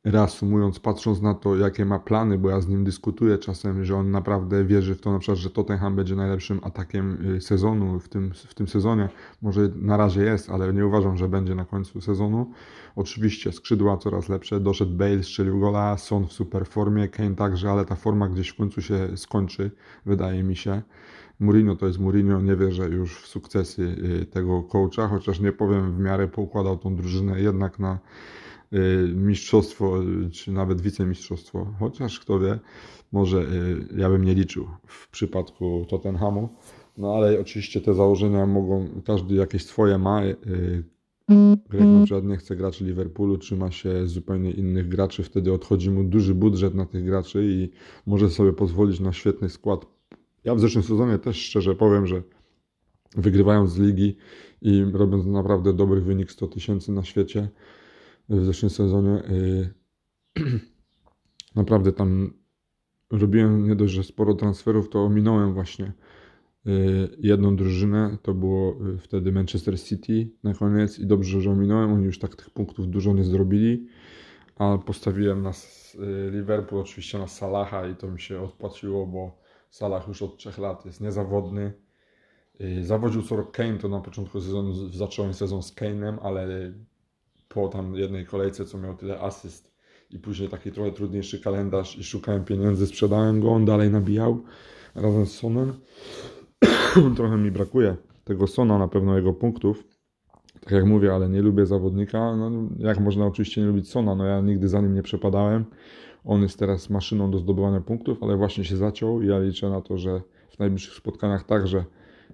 reasumując, 0.05 0.81
patrząc 0.81 1.21
na 1.21 1.35
to, 1.35 1.57
jakie 1.57 1.85
ma 1.85 1.99
plany, 1.99 2.39
bo 2.39 2.51
ja 2.51 2.61
z 2.61 2.69
nim 2.69 2.85
dyskutuję 2.85 3.39
czasem, 3.39 3.85
że 3.85 3.97
on 3.97 4.11
naprawdę 4.11 4.65
wierzy 4.65 4.95
w 4.95 5.01
to, 5.01 5.13
na 5.13 5.19
przykład, 5.19 5.39
że 5.39 5.51
Tottenham 5.51 5.97
będzie 5.97 6.17
najlepszym 6.17 6.61
atakiem 6.63 7.35
y, 7.37 7.41
sezonu 7.41 8.01
w 8.01 8.09
tym, 8.09 8.33
w 8.35 8.55
tym 8.55 8.69
sezonie. 8.69 9.09
Może 9.43 9.69
na 9.77 9.97
razie 9.97 10.23
jest, 10.23 10.51
ale 10.51 10.73
nie 10.73 10.87
uważam, 10.87 11.17
że 11.17 11.29
będzie 11.29 11.55
na 11.55 11.65
końcu 11.65 12.01
sezonu. 12.01 12.51
Oczywiście 12.97 13.53
skrzydła 13.53 13.97
coraz 13.97 14.29
lepsze, 14.29 14.61
doszedł 14.61 14.97
Bale, 14.97 15.23
strzelił 15.23 15.61
gola, 15.61 15.97
Son 15.97 16.27
w 16.27 16.33
super 16.33 16.67
formie, 16.67 17.09
Kane 17.09 17.35
także, 17.35 17.71
ale 17.71 17.85
ta 17.85 17.95
forma 17.95 18.29
gdzieś 18.29 18.49
w 18.49 18.57
końcu 18.57 18.83
się 18.83 19.17
skończy, 19.17 19.71
wydaje 20.07 20.43
mi 20.43 20.57
się. 20.57 20.83
Mourinho 21.41 21.77
to 21.77 21.87
jest 21.87 21.99
Mourinho, 21.99 22.41
nie 22.41 22.57
wierzę 22.57 22.89
już 22.89 23.23
w 23.23 23.27
sukcesy 23.27 23.83
y, 24.23 24.27
tego 24.27 24.63
coacha, 24.63 25.09
chociaż 25.09 25.41
nie 25.41 25.53
powiem, 25.53 25.93
w 25.93 25.99
miarę 25.99 26.29
poukładał 26.29 26.79
tą 26.79 26.97
drużynę 26.97 27.41
jednak 27.41 27.79
na 27.79 27.99
mistrzostwo, 29.15 30.01
czy 30.33 30.53
nawet 30.53 30.81
wicemistrzostwo, 30.81 31.67
chociaż 31.79 32.21
kto 32.21 32.39
wie, 32.39 32.59
może 33.13 33.39
y, 33.39 33.97
ja 33.97 34.11
bym 34.11 34.25
nie 34.25 34.35
liczył 34.35 34.67
w 34.87 35.11
przypadku 35.11 35.87
Tottenhamu. 35.89 36.49
No 36.99 37.15
ale 37.15 37.41
oczywiście 37.41 37.81
te 37.81 37.95
założenia 37.95 38.47
mogą, 38.47 38.89
każdy 39.05 39.35
jakieś 39.35 39.67
swoje 39.67 39.99
ma. 39.99 40.25
Y, 40.25 40.85
Greg 41.71 41.85
na 41.85 42.05
przykład 42.05 42.25
nie 42.25 42.37
chce 42.37 42.57
graczy 42.57 42.85
Liverpoolu, 42.85 43.39
trzyma 43.39 43.71
się 43.71 44.07
zupełnie 44.07 44.51
innych 44.51 44.89
graczy, 44.89 45.23
wtedy 45.23 45.53
odchodzi 45.53 45.91
mu 45.91 46.05
duży 46.05 46.35
budżet 46.35 46.75
na 46.75 46.87
tych 46.87 47.05
graczy 47.05 47.45
i 47.47 47.71
może 48.07 48.31
sobie 48.31 48.53
pozwolić 48.53 49.01
na 49.01 49.13
świetny 49.13 49.49
skład. 49.49 49.87
Ja 50.45 50.55
w 50.55 50.61
zeszłym 50.61 50.85
sezonie 50.85 51.19
też 51.19 51.37
szczerze 51.37 51.75
powiem, 51.75 52.07
że 52.07 52.23
wygrywając 53.17 53.71
z 53.71 53.79
ligi 53.79 54.17
i 54.63 54.85
robiąc 54.93 55.27
naprawdę 55.27 55.73
dobry 55.73 56.01
wynik 56.01 56.31
100 56.31 56.47
tysięcy 56.47 56.93
na 56.93 57.05
świecie, 57.05 57.49
w 58.29 58.45
zeszłym 58.45 58.71
sezonie. 58.71 59.23
Y, 59.31 59.75
naprawdę 61.55 61.93
tam 61.93 62.33
robiłem 63.11 63.69
nie 63.69 63.77
dość, 63.77 63.93
że 63.93 64.03
sporo 64.03 64.35
transferów, 64.35 64.89
to 64.89 65.05
ominąłem 65.05 65.55
właśnie 65.55 65.93
y, 66.67 67.09
jedną 67.19 67.57
drużynę. 67.57 68.19
To 68.23 68.35
było 68.35 68.77
y, 68.95 68.99
wtedy 68.99 69.33
Manchester 69.33 69.81
City 69.81 70.31
na 70.43 70.55
koniec 70.55 70.99
i 70.99 71.07
dobrze, 71.07 71.41
że 71.41 71.51
ominąłem. 71.51 71.93
Oni 71.93 72.05
już 72.05 72.19
tak 72.19 72.37
tych 72.37 72.51
punktów 72.51 72.89
dużo 72.89 73.13
nie 73.13 73.25
zrobili, 73.25 73.87
a 74.57 74.79
postawiłem 74.79 75.43
na 75.43 75.53
Liverpool, 76.31 76.81
oczywiście 76.83 77.19
na 77.19 77.29
Salaha 77.29 77.87
i 77.87 77.97
to 77.97 78.11
mi 78.11 78.21
się 78.21 78.41
odpłaciło, 78.41 79.07
bo 79.07 79.39
Salah 79.71 80.09
już 80.09 80.23
od 80.23 80.37
trzech 80.37 80.59
lat 80.59 80.87
jest 80.87 81.01
niezawodny. 81.01 81.73
Zawodził 82.83 83.23
co 83.23 83.45
Kane, 83.45 83.79
to 83.79 83.89
na 83.89 84.01
początku 84.01 84.41
sezonu 84.41 84.89
zacząłem 84.89 85.35
sezon 85.35 85.63
z 85.63 85.75
Kane'em, 85.75 86.19
ale 86.23 86.73
po 87.55 87.69
tam 87.69 87.95
jednej 87.95 88.27
kolejce, 88.27 88.65
co 88.65 88.79
miał 88.79 88.97
tyle 88.97 89.21
asyst 89.21 89.73
i 90.11 90.19
później 90.19 90.49
taki 90.49 90.73
trochę 90.73 90.93
trudniejszy 90.93 91.41
kalendarz 91.41 91.99
i 91.99 92.05
szukałem 92.05 92.45
pieniędzy, 92.45 92.87
sprzedałem 92.87 93.41
go, 93.41 93.51
on 93.51 93.65
dalej 93.65 93.91
nabijał 93.91 94.43
razem 94.95 95.27
z 95.27 95.33
Sonem. 95.33 95.73
trochę 97.17 97.37
mi 97.37 97.51
brakuje 97.51 97.97
tego 98.25 98.47
Sona, 98.47 98.79
na 98.79 98.89
pewno 98.89 99.17
jego 99.17 99.33
punktów. 99.33 99.85
Tak 100.61 100.71
jak 100.71 100.85
mówię, 100.85 101.15
ale 101.15 101.29
nie 101.29 101.43
lubię 101.43 101.67
zawodnika. 101.67 102.37
No, 102.37 102.51
jak 102.79 103.01
można 103.01 103.27
oczywiście 103.27 103.61
nie 103.61 103.67
lubić 103.67 103.89
Sona? 103.89 104.15
No 104.15 104.25
ja 104.25 104.41
nigdy 104.41 104.69
za 104.69 104.81
nim 104.81 104.95
nie 104.95 105.03
przepadałem. 105.03 105.65
On 106.25 106.43
jest 106.43 106.59
teraz 106.59 106.91
maszyną 106.91 107.31
do 107.31 107.39
zdobywania 107.39 107.81
punktów, 107.81 108.23
ale 108.23 108.37
właśnie 108.37 108.65
się 108.65 108.77
zaciął 108.77 109.23
i 109.23 109.27
ja 109.27 109.39
liczę 109.39 109.71
na 109.71 109.81
to, 109.81 109.99
że 109.99 110.21
w 110.51 110.59
najbliższych 110.59 110.95
spotkaniach 110.95 111.45
także 111.45 111.85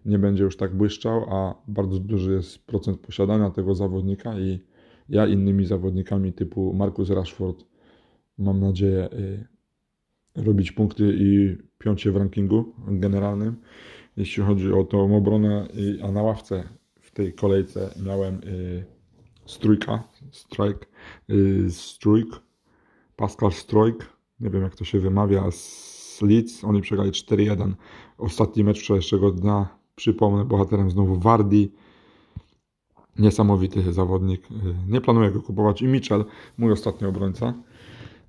nie 0.05 0.19
będzie 0.19 0.45
już 0.45 0.57
tak 0.57 0.75
błyszczał, 0.75 1.35
a 1.35 1.55
bardzo 1.69 1.99
duży 1.99 2.33
jest 2.33 2.67
procent 2.67 3.01
posiadania 3.01 3.51
tego 3.51 3.75
zawodnika 3.75 4.39
i 4.39 4.61
ja 5.09 5.27
innymi 5.27 5.67
zawodnikami 5.67 6.33
typu 6.33 6.73
Marcus 6.73 7.11
Rashford 7.11 7.65
mam 8.39 8.61
nadzieję 8.61 9.09
y, 9.13 9.47
robić 10.37 10.73
punkty 10.73 11.15
i 11.19 11.57
piącie 11.79 12.13
w 12.13 12.17
rankingu 12.17 12.73
generalnym. 12.89 13.57
Jeśli 14.17 14.43
chodzi 14.43 14.73
o 14.73 14.85
tą 14.85 15.17
obronę, 15.17 15.69
a 16.03 16.13
na 16.13 16.23
ławce 16.23 16.69
w 17.01 17.11
tej 17.11 17.33
kolejce 17.33 17.91
miałem 18.07 18.35
y, 18.45 18.85
Strójka, 19.47 20.05
Strike, 20.31 20.87
y, 21.31 21.71
Strójk, 21.71 22.29
Pascal 23.17 23.53
Strojk, 23.53 24.13
nie 24.41 24.51
wiem 24.51 24.63
jak 24.63 24.77
to 24.77 24.85
się 24.85 25.01
wymawia, 25.01 25.51
z 25.51 26.23
Leeds, 26.23 26.65
oni 26.65 26.81
przegrali 26.81 27.11
4-1. 27.11 27.73
Ostatni 28.19 28.65
mecz 28.65 28.81
wczorajszego 28.81 29.31
dnia, 29.31 29.69
przypomnę, 29.95 30.45
bohaterem 30.45 30.91
znowu 30.91 31.19
Wardi, 31.21 31.73
Niesamowity 33.19 33.93
zawodnik. 33.93 34.51
Y, 34.51 34.55
nie 34.89 35.01
planuję 35.01 35.31
go 35.31 35.43
kupować. 35.43 35.83
I 35.83 35.87
Mitchell, 35.87 36.25
mój 36.59 36.73
ostatni 36.73 37.07
obrońca. 37.07 37.55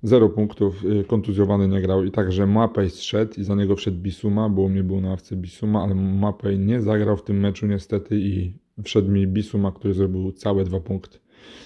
Zero 0.02 0.28
punktów, 0.28 0.84
y, 0.84 1.04
kontuzjowany 1.04 1.68
nie 1.68 1.80
grał 1.80 2.04
i 2.04 2.10
także 2.10 2.46
Mapej 2.46 2.90
zszedł 2.90 3.40
i 3.40 3.44
za 3.44 3.54
niego 3.54 3.76
wszedł 3.76 3.98
Bisuma, 3.98 4.48
bo 4.48 4.68
mnie 4.68 4.82
był 4.82 5.00
na 5.00 5.12
awce 5.12 5.36
Bisuma, 5.36 5.82
ale 5.82 5.94
Mapej 5.94 6.58
nie 6.58 6.82
zagrał 6.82 7.16
w 7.16 7.22
tym 7.22 7.40
meczu 7.40 7.66
niestety 7.66 8.20
i 8.20 8.54
wszedł 8.84 9.10
mi 9.10 9.26
Bisuma, 9.26 9.72
który 9.72 9.94
zrobił 9.94 10.32
całe 10.32 10.64
dwa 10.64 10.80
punkty. 10.80 11.18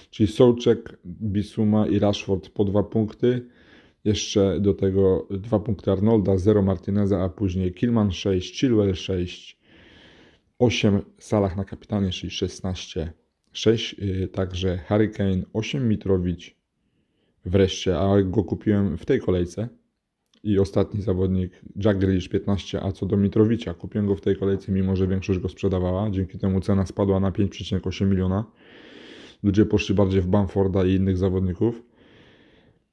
Czyli 0.09 0.27
Sołczek, 0.27 0.97
Bisuma 1.05 1.87
i 1.87 1.99
Rashford 1.99 2.49
po 2.49 2.65
dwa 2.65 2.83
punkty. 2.83 3.45
Jeszcze 4.05 4.59
do 4.59 4.73
tego 4.73 5.27
dwa 5.29 5.59
punkty 5.59 5.91
Arnolda, 5.91 6.37
0 6.37 6.61
Martineza, 6.61 7.23
a 7.23 7.29
później 7.29 7.73
Kilman 7.73 8.11
6, 8.11 8.59
Chilwell 8.59 8.95
6, 8.95 9.54
8 10.59 11.01
Salah 11.17 11.57
na 11.57 11.65
kapitanie, 11.65 12.11
czyli 12.11 12.31
16, 12.31 13.13
6 13.51 13.99
yy, 13.99 14.27
także 14.27 14.77
Harry 14.77 15.09
Kane, 15.09 15.41
8 15.53 15.89
Mitrowicz 15.89 16.55
wreszcie, 17.45 17.99
a 17.99 18.21
go 18.21 18.43
kupiłem 18.43 18.97
w 18.97 19.05
tej 19.05 19.19
kolejce. 19.19 19.69
I 20.43 20.59
ostatni 20.59 21.01
zawodnik 21.01 21.61
Jack 21.75 21.99
Grealish 21.99 22.29
15, 22.29 22.83
a 22.83 22.91
co 22.91 23.05
do 23.05 23.17
Mitrowicza, 23.17 23.73
kupiłem 23.73 24.07
go 24.07 24.15
w 24.15 24.21
tej 24.21 24.35
kolejce, 24.35 24.71
mimo 24.71 24.95
że 24.95 25.07
większość 25.07 25.39
go 25.39 25.49
sprzedawała. 25.49 26.09
Dzięki 26.09 26.37
temu 26.37 26.61
cena 26.61 26.85
spadła 26.85 27.19
na 27.19 27.31
5,8 27.31 28.05
miliona. 28.05 28.45
Ludzie 29.43 29.65
poszli 29.65 29.95
bardziej 29.95 30.21
w 30.21 30.27
Bamforda 30.27 30.85
i 30.85 30.93
innych 30.93 31.17
zawodników. 31.17 31.83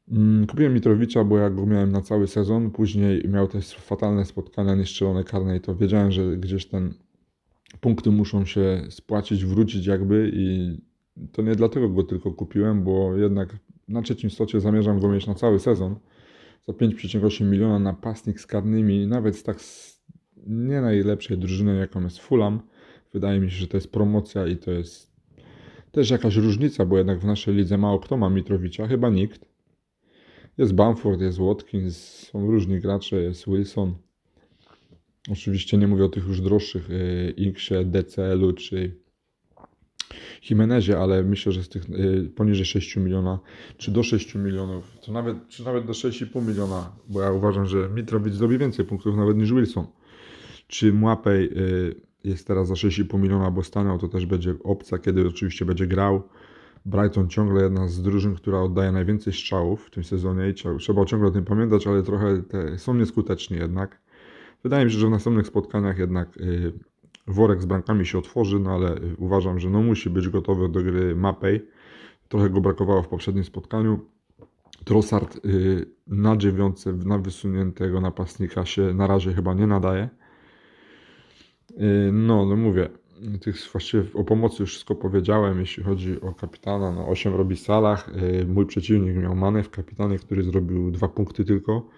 Mm, 0.09 0.47
kupiłem 0.47 0.75
Mitrowicza, 0.75 1.25
bo 1.25 1.39
jak 1.39 1.55
go 1.55 1.67
miałem 1.67 1.93
na 1.93 2.01
cały 2.01 2.27
sezon, 2.27 2.71
później 2.71 3.29
miał 3.29 3.49
też 3.49 3.75
fatalne 3.75 4.25
spotkania, 4.25 4.75
nieszczelone 4.75 5.25
karne 5.25 5.57
i 5.57 5.61
to 5.61 5.77
wiedziałem, 5.77 6.13
że 6.13 6.37
gdzieś 6.37 6.67
ten 6.67 6.95
punkty 7.81 8.11
muszą 8.11 8.45
się 8.45 8.83
spłacić, 8.91 9.45
wrócić 9.45 9.87
jakby 9.87 10.31
i 10.35 10.77
to 11.33 11.43
nie 11.43 11.55
dlatego 11.55 11.89
go 11.89 12.03
tylko 12.03 12.33
kupiłem, 12.33 12.85
bo 12.85 13.17
jednak 13.17 13.57
na 13.89 14.03
trzecim 14.03 14.31
stocie 14.31 14.61
zamierzam 14.61 15.01
go 15.01 15.09
mieć 15.09 15.27
na 15.27 15.35
cały 15.35 15.59
sezon. 15.59 15.97
Za 16.67 16.73
5,8 16.73 17.45
miliona 17.45 17.79
napastnik 17.79 18.41
z 18.41 18.47
karnymi, 18.47 19.07
nawet 19.07 19.37
z 19.37 19.43
tak 19.43 19.59
nie 20.47 20.81
najlepszej 20.81 21.39
drużyny, 21.39 21.77
jaką 21.77 22.03
jest 22.03 22.19
Fulham. 22.19 22.61
Wydaje 23.13 23.41
mi 23.41 23.51
się, 23.51 23.57
że 23.57 23.69
to 23.69 23.77
jest 23.77 23.93
promocja 23.93 24.47
i 24.47 24.57
to 24.57 24.71
jest 24.71 25.13
też 25.93 26.11
jakaś 26.11 26.37
różnica, 26.37 26.87
bo 26.87 26.99
jednak 26.99 27.19
w 27.19 27.25
naszej 27.25 27.55
lidze 27.55 27.79
mało 27.79 27.99
kto 27.99 28.17
ma 28.17 28.31
Mitrowicza, 28.31 28.87
chyba 28.87 29.11
nikt. 29.11 29.53
Jest 30.59 30.75
Bamford, 30.75 31.21
jest 31.21 31.39
Watkins, 31.39 31.97
są 31.99 32.47
różni 32.47 32.81
gracze, 32.81 33.23
jest 33.23 33.47
Wilson. 33.47 33.95
Oczywiście 35.31 35.79
nie 35.79 35.89
mówię 35.89 36.05
o 36.05 36.09
tych 36.09 36.27
już 36.27 36.41
droższych, 36.41 36.91
y, 36.91 37.35
Inksie, 37.37 37.75
DCL-u 37.85 38.53
czy 38.53 39.03
Jimenezie, 40.51 40.99
ale 40.99 41.23
myślę, 41.23 41.53
że 41.53 41.63
z 41.63 41.69
tych 41.69 41.91
y, 41.91 42.31
poniżej 42.37 42.67
6 42.67 42.97
miliona, 42.97 43.39
czy 43.77 43.91
do 43.91 44.03
6 44.03 44.35
milionów, 44.35 44.97
to 45.07 45.13
nawet, 45.13 45.49
czy 45.49 45.65
nawet 45.65 45.87
do 45.87 45.93
6,5 45.93 46.47
miliona, 46.47 46.93
bo 47.09 47.21
ja 47.21 47.33
uważam, 47.33 47.67
że 47.67 47.89
Mitrowicz 47.89 48.35
zrobi 48.35 48.59
więcej 48.59 48.85
punktów 48.85 49.17
nawet 49.17 49.37
niż 49.37 49.53
Wilson. 49.53 49.87
Czy 50.67 50.93
Młapej 50.93 51.59
y, 51.59 51.95
jest 52.25 52.47
teraz 52.47 52.69
za 52.69 52.75
6,5 52.75 53.19
miliona, 53.19 53.51
bo 53.51 53.63
stanął, 53.63 53.99
to 53.99 54.09
też 54.09 54.27
będzie 54.27 54.55
opcja, 54.65 54.99
kiedy 54.99 55.29
oczywiście 55.29 55.65
będzie 55.65 55.87
grał. 55.87 56.23
Brighton 56.87 57.29
ciągle 57.29 57.63
jedna 57.63 57.89
z 57.89 58.03
drużyn, 58.03 58.35
która 58.35 58.61
oddaje 58.61 58.93
najwięcej 58.93 59.33
strzałów 59.33 59.87
w 59.87 59.91
tym 59.91 60.05
sezonie 60.05 60.49
i 60.49 60.55
trzeba 60.55 61.05
ciągle 61.05 61.29
o 61.29 61.31
tym 61.31 61.45
pamiętać, 61.45 61.87
ale 61.87 62.03
trochę 62.03 62.43
są 62.77 62.95
nieskuteczni 62.95 63.57
jednak. 63.57 64.02
Wydaje 64.63 64.85
mi 64.85 64.93
się, 64.93 64.99
że 64.99 65.07
w 65.07 65.11
następnych 65.11 65.47
spotkaniach 65.47 65.99
jednak 65.99 66.37
y, 66.37 66.73
worek 67.27 67.63
z 67.63 67.67
bramkami 67.67 68.07
się 68.07 68.19
otworzy, 68.19 68.59
no 68.59 68.71
ale 68.71 69.01
uważam, 69.19 69.61
że 69.61 69.71
no 69.71 69.83
musi 69.83 70.11
być 70.11 70.29
gotowy 70.29 70.69
do 70.69 70.83
gry 70.83 71.17
Mapej. 71.17 71.67
Trochę 72.29 72.51
go 72.51 72.61
brakowało 72.61 73.03
w 73.03 73.09
poprzednim 73.09 73.45
spotkaniu. 73.45 74.01
Trossard 74.85 75.47
y, 75.47 75.87
na 76.07 76.37
dziewiątce, 76.37 76.93
na 76.93 77.19
wysuniętego 77.19 78.01
napastnika 78.01 78.67
się 78.67 78.95
na 78.95 79.07
razie 79.07 79.33
chyba 79.33 79.55
nie 79.55 79.67
nadaje. 79.67 80.09
Y, 81.71 82.11
no, 82.13 82.47
no 82.47 82.57
mówię, 82.57 82.89
tych 83.41 83.57
właściwie 83.73 84.05
o 84.15 84.25
pomocy 84.25 84.63
już 84.63 84.71
wszystko 84.71 84.95
powiedziałem, 84.95 85.61
jeśli 85.61 85.83
chodzi 85.83 86.21
o 86.21 86.35
kapitana. 86.35 86.93
No 86.93 87.09
8 87.09 87.35
robi 87.35 87.57
Salah, 87.57 88.09
y, 88.09 88.47
mój 88.49 88.67
przeciwnik 88.67 89.17
miał 89.17 89.37
Mane 89.37 89.63
w 89.63 89.71
kapitanie, 89.71 90.19
który 90.19 90.43
zrobił 90.43 90.91
dwa 90.91 91.09
punkty 91.09 91.45
tylko. 91.45 91.89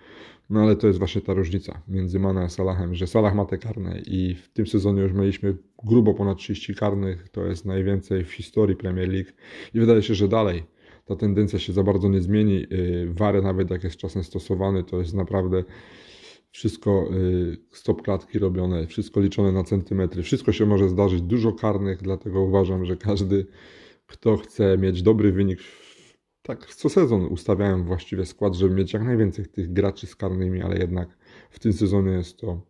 No 0.50 0.60
ale 0.60 0.76
to 0.76 0.86
jest 0.86 0.98
właśnie 0.98 1.20
ta 1.20 1.34
różnica 1.34 1.82
między 1.88 2.18
Mane 2.18 2.40
a 2.42 2.48
Salahem, 2.48 2.94
że 2.94 3.06
Salah 3.06 3.34
ma 3.34 3.44
te 3.44 3.58
karne 3.58 4.00
i 4.06 4.34
w 4.34 4.48
tym 4.48 4.66
sezonie 4.66 5.02
już 5.02 5.12
mieliśmy 5.12 5.56
grubo 5.84 6.14
ponad 6.14 6.38
30 6.38 6.74
karnych, 6.74 7.28
to 7.28 7.44
jest 7.46 7.64
najwięcej 7.64 8.24
w 8.24 8.32
historii 8.32 8.76
Premier 8.76 9.08
League. 9.08 9.30
I 9.75 9.80
wydaje 9.80 10.02
się, 10.02 10.14
że 10.14 10.28
dalej 10.28 10.62
ta 11.04 11.16
tendencja 11.16 11.58
się 11.58 11.73
za 11.73 11.82
bardzo 11.82 12.08
nie 12.08 12.21
zmieni. 12.21 12.66
Wary 13.06 13.42
nawet 13.42 13.71
jak 13.71 13.84
jest 13.84 13.97
czasem 13.97 14.25
stosowany, 14.25 14.84
to 14.84 14.99
jest 14.99 15.14
naprawdę 15.14 15.64
wszystko 16.50 17.08
y, 17.12 17.56
stop 17.71 18.02
klatki 18.02 18.38
robione, 18.38 18.86
wszystko 18.86 19.21
liczone 19.21 19.52
na 19.52 19.64
centymetry, 19.64 20.23
wszystko 20.23 20.52
się 20.52 20.66
może 20.66 20.88
zdarzyć, 20.88 21.23
dużo 21.23 21.52
karnych, 21.52 22.02
dlatego 22.02 22.42
uważam, 22.42 22.84
że 22.84 22.97
każdy, 22.97 23.47
kto 24.06 24.36
chce 24.36 24.78
mieć 24.78 25.02
dobry 25.02 25.32
wynik, 25.32 25.58
tak 26.47 26.75
co 26.75 26.89
sezon 26.89 27.26
ustawiałem 27.26 27.85
właściwie 27.85 28.26
skład, 28.26 28.54
żeby 28.54 28.75
mieć 28.75 28.93
jak 28.93 29.02
najwięcej 29.02 29.47
tych 29.47 29.73
graczy 29.73 30.07
z 30.07 30.17
karnymi, 30.17 30.63
ale 30.63 30.78
jednak 30.78 31.09
w 31.50 31.59
tym 31.59 31.73
sezonie 31.73 32.11
jest 32.13 32.39
to 32.39 32.61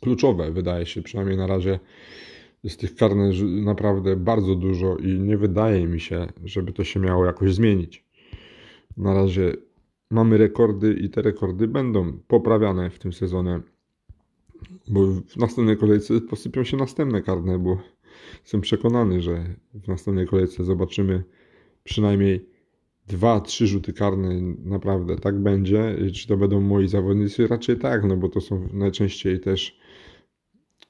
kluczowe, 0.00 0.50
wydaje 0.50 0.86
się, 0.86 1.02
przynajmniej 1.02 1.36
na 1.36 1.46
razie 1.46 1.78
jest 2.62 2.80
tych 2.80 2.94
karnych 2.94 3.34
naprawdę 3.42 4.16
bardzo 4.16 4.54
dużo 4.54 4.96
i 4.96 5.20
nie 5.20 5.36
wydaje 5.36 5.86
mi 5.86 6.00
się, 6.00 6.26
żeby 6.44 6.72
to 6.72 6.84
się 6.84 7.00
miało 7.00 7.24
jakoś 7.24 7.54
zmienić. 7.54 8.04
Na 8.96 9.14
razie 9.14 9.52
mamy 10.10 10.38
rekordy 10.38 10.94
i 10.94 11.10
te 11.10 11.22
rekordy 11.22 11.68
będą 11.68 12.18
poprawiane 12.28 12.90
w 12.90 12.98
tym 12.98 13.12
sezonie, 13.12 13.60
bo 14.88 15.06
w 15.06 15.36
następnej 15.36 15.76
kolejce 15.76 16.20
posypią 16.20 16.64
się 16.64 16.76
następne 16.76 17.22
karne, 17.22 17.58
bo 17.58 17.78
jestem 18.40 18.60
przekonany, 18.60 19.20
że 19.20 19.44
w 19.74 19.88
następnej 19.88 20.26
kolejce 20.26 20.64
zobaczymy 20.64 21.24
przynajmniej 21.84 22.55
dwa, 23.08 23.40
trzy 23.40 23.66
rzuty 23.66 23.92
karne, 23.92 24.40
naprawdę 24.64 25.16
tak 25.16 25.38
będzie. 25.38 25.96
Czy 26.14 26.28
to 26.28 26.36
będą 26.36 26.60
moi 26.60 26.88
zawodnicy? 26.88 27.46
Raczej 27.46 27.78
tak, 27.78 28.04
no 28.04 28.16
bo 28.16 28.28
to 28.28 28.40
są 28.40 28.68
najczęściej 28.72 29.40
też 29.40 29.78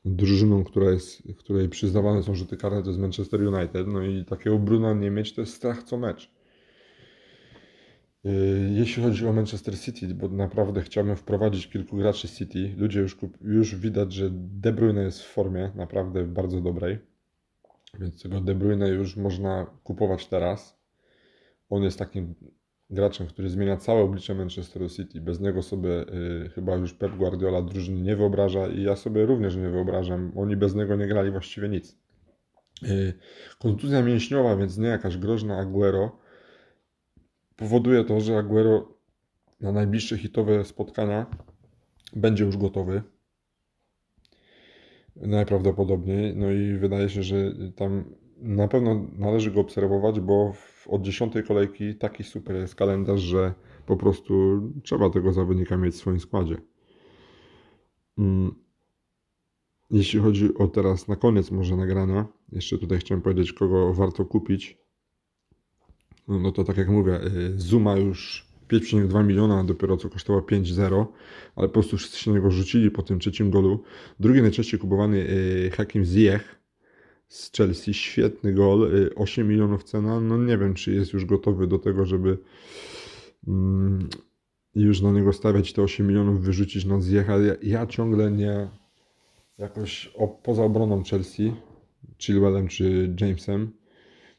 drużyną, 0.04 0.64
która 0.64 0.90
jest, 0.90 1.22
której 1.38 1.68
przyznawane 1.68 2.22
są 2.22 2.34
rzuty 2.34 2.56
karne, 2.56 2.82
to 2.82 2.88
jest 2.88 3.00
Manchester 3.00 3.40
United. 3.40 3.86
No 3.86 4.02
i 4.02 4.24
takiego 4.24 4.58
Bruna 4.58 4.94
nie 4.94 5.10
mieć 5.10 5.32
to 5.32 5.40
jest 5.40 5.54
strach 5.54 5.82
co 5.82 5.98
mecz. 5.98 6.30
Y, 8.26 8.70
jeśli 8.72 9.02
chodzi 9.02 9.26
o 9.26 9.32
Manchester 9.32 9.80
City, 9.80 10.14
bo 10.14 10.28
naprawdę 10.28 10.82
chciałbym 10.82 11.16
wprowadzić 11.16 11.68
kilku 11.68 11.96
graczy 11.96 12.28
City, 12.28 12.74
ludzie 12.76 13.00
już, 13.00 13.16
już 13.40 13.76
widać, 13.76 14.12
że 14.12 14.30
De 14.32 14.72
Bruyne 14.72 15.02
jest 15.02 15.22
w 15.22 15.32
formie 15.32 15.70
naprawdę 15.74 16.24
bardzo 16.24 16.60
dobrej, 16.60 16.98
więc 17.98 18.22
tego 18.22 18.40
De 18.40 18.54
Bruyne 18.54 18.88
już 18.88 19.16
można 19.16 19.66
kupować 19.84 20.26
teraz. 20.26 20.76
On 21.70 21.82
jest 21.82 21.98
takim 21.98 22.34
graczem, 22.90 23.26
który 23.26 23.50
zmienia 23.50 23.76
całe 23.76 24.02
oblicze 24.02 24.34
Manchesteru 24.34 24.88
City. 24.88 25.20
Bez 25.20 25.40
niego 25.40 25.62
sobie 25.62 25.90
y, 26.44 26.48
chyba 26.54 26.74
już 26.74 26.94
Pep 26.94 27.16
Guardiola 27.16 27.62
drużyny 27.62 28.00
nie 28.00 28.16
wyobraża 28.16 28.68
i 28.68 28.82
ja 28.82 28.96
sobie 28.96 29.26
również 29.26 29.56
nie 29.56 29.68
wyobrażam. 29.68 30.32
Oni 30.36 30.56
bez 30.56 30.74
niego 30.74 30.96
nie 30.96 31.06
grali 31.06 31.30
właściwie 31.30 31.68
nic. 31.68 31.98
Y, 32.82 33.12
kontuzja 33.58 34.02
mięśniowa, 34.02 34.56
więc 34.56 34.78
nie 34.78 34.88
jakaś 34.88 35.16
groźna 35.18 35.58
Aguero 35.58 36.18
powoduje 37.56 38.04
to, 38.04 38.20
że 38.20 38.38
Aguero 38.38 38.88
na 39.60 39.72
najbliższe 39.72 40.18
hitowe 40.18 40.64
spotkania 40.64 41.26
będzie 42.16 42.44
już 42.44 42.56
gotowy. 42.56 43.02
Najprawdopodobniej. 45.16 46.36
No 46.36 46.50
i 46.50 46.78
wydaje 46.78 47.08
się, 47.08 47.22
że 47.22 47.36
tam 47.76 48.04
na 48.36 48.68
pewno 48.68 49.06
należy 49.18 49.50
go 49.50 49.60
obserwować, 49.60 50.20
bo 50.20 50.52
od 50.88 51.02
dziesiątej 51.02 51.42
kolejki 51.42 51.94
taki 51.94 52.24
super 52.24 52.56
jest 52.56 52.74
kalendarz, 52.74 53.20
że 53.20 53.54
po 53.86 53.96
prostu 53.96 54.62
trzeba 54.82 55.10
tego 55.10 55.32
zawodnika 55.32 55.76
mieć 55.76 55.94
w 55.94 55.98
swoim 55.98 56.20
składzie. 56.20 56.56
Mm. 58.18 58.54
Jeśli 59.90 60.20
chodzi 60.20 60.54
o 60.54 60.66
teraz 60.66 61.08
na 61.08 61.16
koniec 61.16 61.50
może 61.50 61.76
nagrania, 61.76 62.26
jeszcze 62.52 62.78
tutaj 62.78 62.98
chciałem 62.98 63.22
powiedzieć, 63.22 63.52
kogo 63.52 63.92
warto 63.92 64.24
kupić. 64.24 64.78
No, 66.28 66.38
no 66.38 66.52
to 66.52 66.64
tak 66.64 66.76
jak 66.76 66.88
mówię, 66.88 67.20
y, 67.24 67.60
Zuma 67.60 67.96
już 67.96 68.46
5,2 68.68 69.24
miliona 69.26 69.64
dopiero 69.64 69.96
co 69.96 70.08
kosztował 70.08 70.42
5,0, 70.42 71.06
ale 71.56 71.68
po 71.68 71.72
prostu 71.72 71.96
wszyscy 71.96 72.18
się 72.18 72.30
niego 72.30 72.50
rzucili 72.50 72.90
po 72.90 73.02
tym 73.02 73.18
trzecim 73.18 73.50
golu. 73.50 73.82
Drugi 74.20 74.42
najczęściej 74.42 74.80
kupowany 74.80 75.16
y, 75.16 75.70
Hakim 75.76 76.04
Ziyech 76.04 76.65
z 77.28 77.52
Chelsea, 77.52 77.94
świetny 77.94 78.52
gol, 78.52 78.90
8 79.16 79.44
y, 79.44 79.48
milionów 79.48 79.84
cena, 79.84 80.20
no 80.20 80.38
nie 80.38 80.58
wiem 80.58 80.74
czy 80.74 80.94
jest 80.94 81.12
już 81.12 81.24
gotowy 81.24 81.66
do 81.66 81.78
tego, 81.78 82.06
żeby 82.06 82.38
mm, 83.48 84.08
już 84.74 85.00
na 85.00 85.12
niego 85.12 85.32
stawiać 85.32 85.72
te 85.72 85.82
8 85.82 86.06
milionów, 86.06 86.40
wyrzucić 86.40 86.84
na 86.84 87.00
Ziyecha. 87.00 87.38
Ja, 87.38 87.54
ja 87.62 87.86
ciągle 87.86 88.30
nie 88.30 88.68
jakoś 89.58 90.12
o, 90.14 90.28
poza 90.28 90.64
obroną 90.64 91.02
Chelsea, 91.04 91.52
Chilwellem 92.18 92.68
czy 92.68 93.14
Jamesem, 93.20 93.72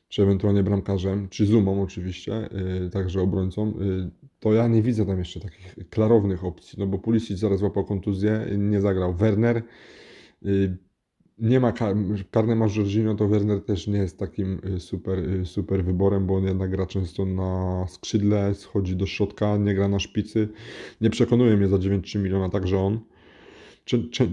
czy 0.10 0.24
ewentualnie 0.24 0.64
bramkarzem, 0.64 1.30
czy 1.30 1.46
Zumą 1.46 1.82
oczywiście, 1.84 2.50
yy, 2.82 2.90
także 2.90 3.22
obrońcą, 3.22 3.74
yy, 3.80 4.10
to 4.40 4.54
ja 4.54 4.68
nie 4.68 4.82
widzę 4.82 5.06
tam 5.06 5.20
jeszcze 5.20 5.40
takich 5.40 5.76
klarownych 5.90 6.46
opcji, 6.46 6.80
no 6.80 6.88
bo 6.88 7.00
Pulisic 7.00 7.40
zaraz 7.40 7.60
złapał 7.60 7.86
kontuzję, 7.86 8.46
nie 8.58 8.82
zagrał. 8.82 9.14
Werner, 9.14 9.64
yy, 10.42 10.78
nie 11.40 11.60
ma 11.60 11.72
kar 11.72 11.96
karne 12.32 12.56
ma 12.56 12.68
Jorginho, 12.68 13.16
to 13.16 13.28
Werner 13.28 13.62
też 13.62 13.88
nie 13.88 13.98
jest 13.98 14.20
takim 14.20 14.60
y, 14.76 14.80
super, 14.80 15.20
y, 15.20 15.46
super 15.46 15.84
wyborem, 15.84 16.28
bo 16.28 16.36
on 16.36 16.44
jednak 16.44 16.72
gra 16.72 16.86
często 16.86 17.26
na 17.26 17.86
skrzydle, 17.88 18.56
schodzi 18.56 18.96
do 18.96 19.06
środka, 19.06 19.58
nie 19.58 19.76
gra 19.76 19.88
na 19.88 20.00
szpicy. 20.00 20.50
Nie 21.02 21.10
przekonuje 21.10 21.58
mnie 21.58 21.68
za 21.68 21.78
9,3 21.78 22.20
miliona 22.20 22.50
także 22.50 22.80
on. 22.80 23.00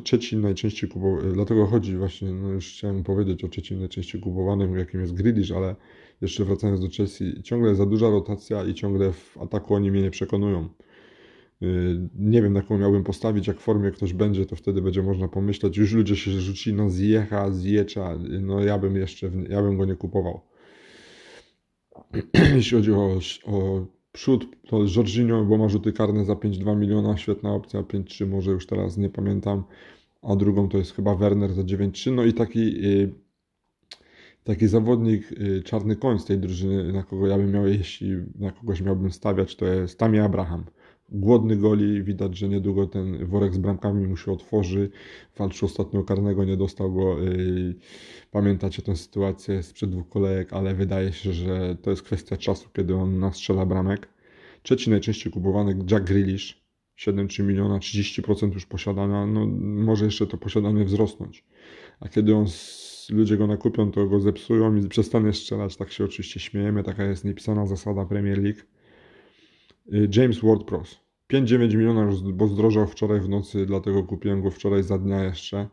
Trzeci 0.04 0.36
najczęściej 0.36 0.90
kupowany, 0.90 1.32
dlatego 1.32 1.66
chodzi 1.66 1.96
właśnie, 1.96 2.30
no 2.32 2.48
już 2.48 2.72
chciałem 2.72 3.02
powiedzieć 3.02 3.44
o 3.44 3.48
trzecim 3.48 3.78
najczęściej 3.78 4.20
kupowanym, 4.20 4.78
jakim 4.78 5.00
jest 5.00 5.14
Grealish, 5.14 5.50
ale 5.50 5.76
jeszcze 6.20 6.44
wracając 6.44 6.80
do 6.80 6.88
Chelsea, 6.96 7.42
ciągle 7.42 7.74
za 7.74 7.86
duża 7.86 8.10
rotacja 8.10 8.64
i 8.64 8.74
ciągle 8.74 9.12
w 9.12 9.38
ataku 9.40 9.74
oni 9.74 9.90
mnie 9.90 10.02
nie 10.02 10.10
przekonują. 10.10 10.68
Y, 11.64 12.08
nie 12.14 12.42
wiem, 12.42 12.52
na 12.52 12.60
jaką 12.60 12.78
miałbym 12.78 13.04
postawić, 13.04 13.46
jak 13.46 13.60
w 13.60 13.62
formie 13.62 13.90
ktoś 13.90 14.12
będzie, 14.12 14.46
to 14.46 14.56
wtedy 14.56 14.82
będzie 14.82 15.02
można 15.02 15.28
pomyśleć. 15.28 15.76
Już 15.76 15.92
ludzie 15.92 16.16
się 16.16 16.30
rzucili 16.30 16.76
na 16.76 16.88
Zjecha, 16.88 17.50
Zjecza, 17.50 18.18
no 18.40 18.60
ja 18.60 18.78
bym 18.78 18.96
jeszcze, 18.96 19.30
ja 19.48 19.62
bym 19.62 19.76
go 19.76 19.84
nie 19.84 19.94
kupował. 19.94 20.40
Jeśli 22.56 22.76
chodzi 22.76 22.92
o, 22.92 23.18
o 23.44 23.86
przód, 24.12 24.46
to 24.68 24.80
Jorginho, 24.96 25.44
bo 25.44 25.58
ma 25.58 25.68
rzuty 25.68 25.92
karne 25.92 26.24
za 26.24 26.32
5,2 26.32 26.76
miliona, 26.76 27.16
świetna 27.16 27.54
opcja, 27.54 27.80
5,3 27.80 28.26
może 28.26 28.50
już 28.50 28.66
teraz 28.66 28.96
nie 28.96 29.10
pamiętam, 29.10 29.64
a 30.22 30.36
drugą 30.36 30.68
to 30.68 30.78
jest 30.78 30.94
chyba 30.94 31.14
Werner 31.14 31.52
za 31.52 31.62
9,3, 31.62 32.12
no 32.12 32.24
i 32.24 32.32
taki 32.32 32.86
y, 32.86 33.14
taki 34.44 34.68
zawodnik, 34.68 35.32
y, 35.32 35.62
czarny 35.62 35.96
koń 35.96 36.18
z 36.18 36.24
tej 36.24 36.38
drużyny, 36.38 36.92
na 36.92 37.02
kogo 37.02 37.26
ja 37.26 37.36
bym 37.36 37.52
miał, 37.52 37.66
jeśli 37.66 38.16
na 38.38 38.52
kogoś 38.52 38.80
miałbym 38.80 39.10
stawiać, 39.10 39.56
to 39.56 39.66
jest 39.66 39.98
Tammy 39.98 40.24
Abraham 40.24 40.64
głodny 41.08 41.56
goli, 41.56 42.02
widać, 42.02 42.38
że 42.38 42.48
niedługo 42.48 42.86
ten 42.86 43.26
worek 43.26 43.54
z 43.54 43.58
bramkami 43.58 44.06
mu 44.06 44.16
się 44.16 44.32
otworzy. 44.32 44.90
Walczył 45.38 45.66
ostatnio 45.66 46.04
karnego, 46.04 46.44
nie 46.44 46.56
dostał 46.56 46.92
go. 46.92 47.24
Y, 47.24 47.74
pamiętacie 48.30 48.82
tę 48.82 48.96
sytuację 48.96 49.62
sprzed 49.62 49.90
dwóch 49.90 50.08
kolejek, 50.08 50.52
ale 50.52 50.74
wydaje 50.74 51.12
się, 51.12 51.32
że 51.32 51.76
to 51.82 51.90
jest 51.90 52.02
kwestia 52.02 52.36
czasu, 52.36 52.68
kiedy 52.72 52.94
on 52.94 53.18
nastrzela 53.18 53.66
bramek. 53.66 54.08
Trzeci 54.62 54.90
najczęściej 54.90 55.32
kupowany 55.32 55.76
Jack 55.90 56.04
Grealish, 56.04 56.64
7,3 56.98 57.44
miliona, 57.44 57.78
30% 57.78 58.54
już 58.54 58.66
posiadania, 58.66 59.26
no 59.26 59.46
może 59.60 60.04
jeszcze 60.04 60.26
to 60.26 60.36
posiadanie 60.36 60.84
wzrosnąć. 60.84 61.44
A 62.00 62.08
kiedy 62.08 62.34
on, 62.34 62.46
ludzie 63.10 63.36
go 63.36 63.46
nakupią, 63.46 63.90
to 63.90 64.06
go 64.06 64.20
zepsują 64.20 64.76
i 64.76 64.88
przestanie 64.88 65.32
strzelać, 65.32 65.76
tak 65.76 65.92
się 65.92 66.04
oczywiście 66.04 66.40
śmiejemy, 66.40 66.82
taka 66.82 67.04
jest 67.04 67.24
niepisana 67.24 67.66
zasada 67.66 68.06
Premier 68.06 68.42
League. 68.42 68.60
Y, 69.92 70.08
James 70.16 70.40
Ward-Prowse. 70.42 70.96
5-9 71.32 71.76
miliona, 71.76 72.10
bo 72.34 72.48
zdrożał 72.48 72.86
wczoraj 72.86 73.20
w 73.20 73.28
nocy, 73.28 73.66
dlatego 73.66 74.02
kupiłem 74.02 74.42
go 74.42 74.50
wczoraj 74.50 74.82
za 74.82 74.98
dnia 74.98 75.24
jeszcze. 75.24 75.68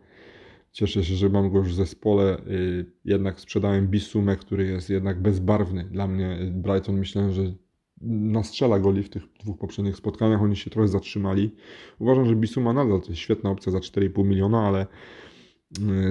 Cieszę 0.71 1.04
się, 1.04 1.15
że 1.15 1.30
mam 1.30 1.52
go 1.52 1.58
już 1.58 1.69
w 1.69 1.74
zespole. 1.74 2.41
Y, 2.47 2.86
jednak 3.06 3.39
sprzedałem 3.39 3.88
Bisumę, 3.88 4.36
który 4.36 4.65
jest 4.65 4.89
jednak 4.89 5.21
bezbarwny. 5.21 5.84
Dla 5.84 6.08
mnie 6.08 6.39
y, 6.41 6.52
Brighton 6.52 6.97
myślałem, 6.97 7.32
że 7.32 7.54
nastrzela 8.02 8.80
goli 8.80 9.04
w 9.04 9.10
tych 9.10 9.24
dwóch 9.39 9.58
poprzednich 9.58 9.95
spotkaniach. 9.95 10.41
Oni 10.41 10.56
się 10.56 10.69
trochę 10.69 10.88
zatrzymali. 10.88 11.56
Uważam, 12.00 12.26
że 12.26 12.36
Bisuma 12.36 12.74
nadal 12.74 13.02
to 13.02 13.08
jest 13.08 13.21
świetna 13.21 13.50
opcja 13.50 13.71
za 13.71 13.80
4,5 13.80 14.26
miliona, 14.26 14.67
ale 14.67 14.88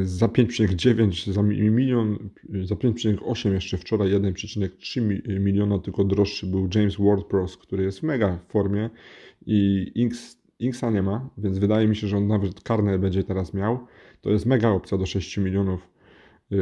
za 0.03 0.27
5,9 0.27 1.33
za 1.33 1.43
milion, 1.43 2.31
za 2.65 2.75
5,8 2.75 3.53
jeszcze 3.53 3.79
wczoraj 3.79 4.11
1,3 4.11 5.41
miliona 5.41 5.79
tylko 5.79 6.05
droższy 6.05 6.47
był 6.47 6.69
James 6.75 6.97
Ward-Prowse, 6.97 7.59
który 7.59 7.85
jest 7.85 8.01
w 8.01 8.03
mega 8.03 8.39
formie 8.49 8.91
i 9.47 9.91
Inks, 9.95 10.41
Inksa 10.59 10.91
nie 10.91 11.03
ma, 11.03 11.31
więc 11.39 11.59
wydaje 11.59 11.89
mi 11.89 11.97
się, 11.97 12.07
że 12.07 12.17
on 12.17 12.27
nawet 12.27 12.61
karne 12.61 12.99
będzie 12.99 13.25
teraz 13.25 13.55
miał. 13.55 13.79
To 14.21 14.31
jest 14.31 14.47
mega 14.47 14.69
opcja 14.69 14.99
do 14.99 15.07
6 15.07 15.37
milionów. 15.37 15.89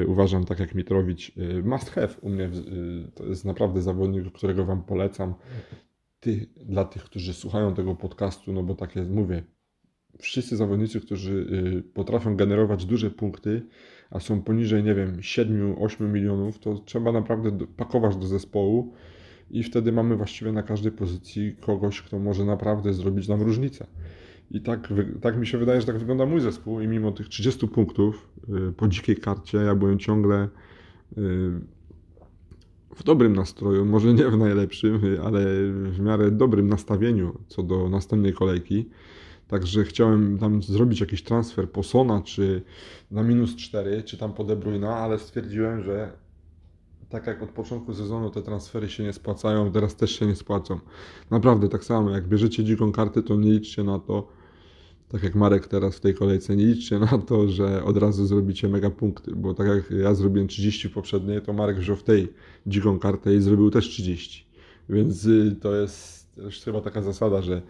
Uważam, 0.06 0.44
tak 0.44 0.60
jak 0.60 0.74
Mitrowicz, 0.74 1.32
must 1.64 1.90
have 1.90 2.14
u 2.20 2.28
mnie. 2.28 2.50
To 3.14 3.26
jest 3.26 3.44
naprawdę 3.44 3.82
zawodnik, 3.82 4.32
którego 4.32 4.64
Wam 4.64 4.82
polecam. 4.82 5.34
Ty, 6.20 6.46
dla 6.56 6.84
tych, 6.84 7.04
którzy 7.04 7.34
słuchają 7.34 7.74
tego 7.74 7.94
podcastu, 7.94 8.52
no 8.52 8.62
bo 8.62 8.74
tak 8.74 8.96
jak 8.96 9.08
mówię, 9.08 9.42
wszyscy 10.18 10.56
zawodnicy, 10.56 11.00
którzy 11.00 11.32
y, 11.32 11.82
potrafią 11.94 12.36
generować 12.36 12.84
duże 12.84 13.10
punkty, 13.10 13.62
a 14.10 14.20
są 14.20 14.42
poniżej, 14.42 14.84
nie 14.84 14.94
wiem, 14.94 15.16
7-8 15.16 16.08
milionów, 16.08 16.58
to 16.58 16.78
trzeba 16.78 17.12
naprawdę 17.12 17.66
pakować 17.76 18.16
do 18.16 18.26
zespołu 18.26 18.92
i 19.50 19.62
wtedy 19.62 19.92
mamy 19.92 20.16
właściwie 20.16 20.52
na 20.52 20.62
każdej 20.62 20.92
pozycji 20.92 21.56
kogoś, 21.60 22.02
kto 22.02 22.18
może 22.18 22.44
naprawdę 22.44 22.92
zrobić 22.92 23.28
nam 23.28 23.42
różnicę. 23.42 23.86
I 24.50 24.60
tak, 24.60 24.92
tak 25.20 25.38
mi 25.38 25.46
się 25.46 25.58
wydaje, 25.58 25.80
że 25.80 25.86
tak 25.86 25.98
wygląda 25.98 26.26
mój 26.26 26.40
zespół 26.40 26.80
i 26.80 26.88
mimo 26.88 27.12
tych 27.12 27.28
30 27.28 27.68
punktów 27.68 28.28
y, 28.68 28.72
po 28.72 28.88
dzikiej 28.88 29.16
karcie 29.16 29.58
ja 29.58 29.74
byłem 29.74 29.98
ciągle 29.98 30.48
y, 31.18 31.18
w 32.96 33.02
dobrym 33.04 33.36
nastroju, 33.36 33.84
może 33.84 34.14
nie 34.14 34.24
w 34.24 34.38
najlepszym, 34.38 35.00
ale 35.24 35.44
w 35.90 36.00
miarę 36.00 36.30
dobrym 36.30 36.68
nastawieniu 36.68 37.38
co 37.48 37.62
do 37.62 37.88
następnej 37.88 38.32
kolejki. 38.32 38.88
Także 39.48 39.84
chciałem 39.84 40.38
tam 40.38 40.62
zrobić 40.62 41.00
jakiś 41.00 41.22
transfer 41.22 41.70
po 41.70 41.82
Sona, 41.82 42.22
czy 42.22 42.62
na 43.10 43.22
minus 43.22 43.56
4, 43.56 44.02
czy 44.02 44.16
tam 44.16 44.32
po 44.32 44.44
De 44.44 44.56
Bruyne, 44.56 44.88
ale 44.90 45.18
stwierdziłem, 45.18 45.82
że 45.82 46.12
tak 47.08 47.26
jak 47.26 47.42
od 47.42 47.50
początku 47.50 47.94
sezonu 47.94 48.30
te 48.30 48.42
transfery 48.42 48.88
się 48.88 49.02
nie 49.02 49.12
spłacają, 49.12 49.72
teraz 49.72 49.96
też 49.96 50.18
się 50.18 50.26
nie 50.26 50.36
spłacą. 50.36 50.78
Naprawdę 51.30 51.68
tak 51.68 51.84
samo, 51.84 52.10
jak 52.10 52.28
bierzecie 52.28 52.64
dziką 52.64 52.92
kartę, 52.92 53.22
to 53.22 53.36
nie 53.36 53.52
liczcie 53.52 53.84
na 53.84 53.98
to, 53.98 54.28
tak 55.08 55.22
jak 55.22 55.34
Marek 55.34 55.66
teraz 55.66 55.96
w 55.96 56.00
tej 56.00 56.14
kolejce, 56.14 56.56
nie 56.56 56.66
liczcie 56.66 56.98
na 56.98 57.18
to, 57.18 57.48
że 57.48 57.84
od 57.84 57.96
razu 57.96 58.26
zrobicie 58.26 58.68
mega 58.68 58.90
punkty, 58.90 59.36
bo 59.36 59.54
tak 59.54 59.66
jak 59.66 59.90
ja 59.90 60.14
zrobiłem 60.14 60.48
30 60.48 60.88
w 60.88 60.92
poprzedniej, 60.92 61.42
to 61.42 61.52
Marek 61.52 61.78
wziął 61.78 61.96
w 61.96 62.02
tej 62.02 62.32
dziką 62.66 62.98
kartę 62.98 63.34
i 63.34 63.40
zrobił 63.40 63.70
też 63.70 63.88
30. 63.88 64.46
Więc 64.88 65.24
y, 65.24 65.56
to 65.60 65.74
jest 65.74 66.27
też 66.42 66.64
chyba 66.64 66.80
taka 66.80 67.02
zasada, 67.02 67.42
że 67.42 67.62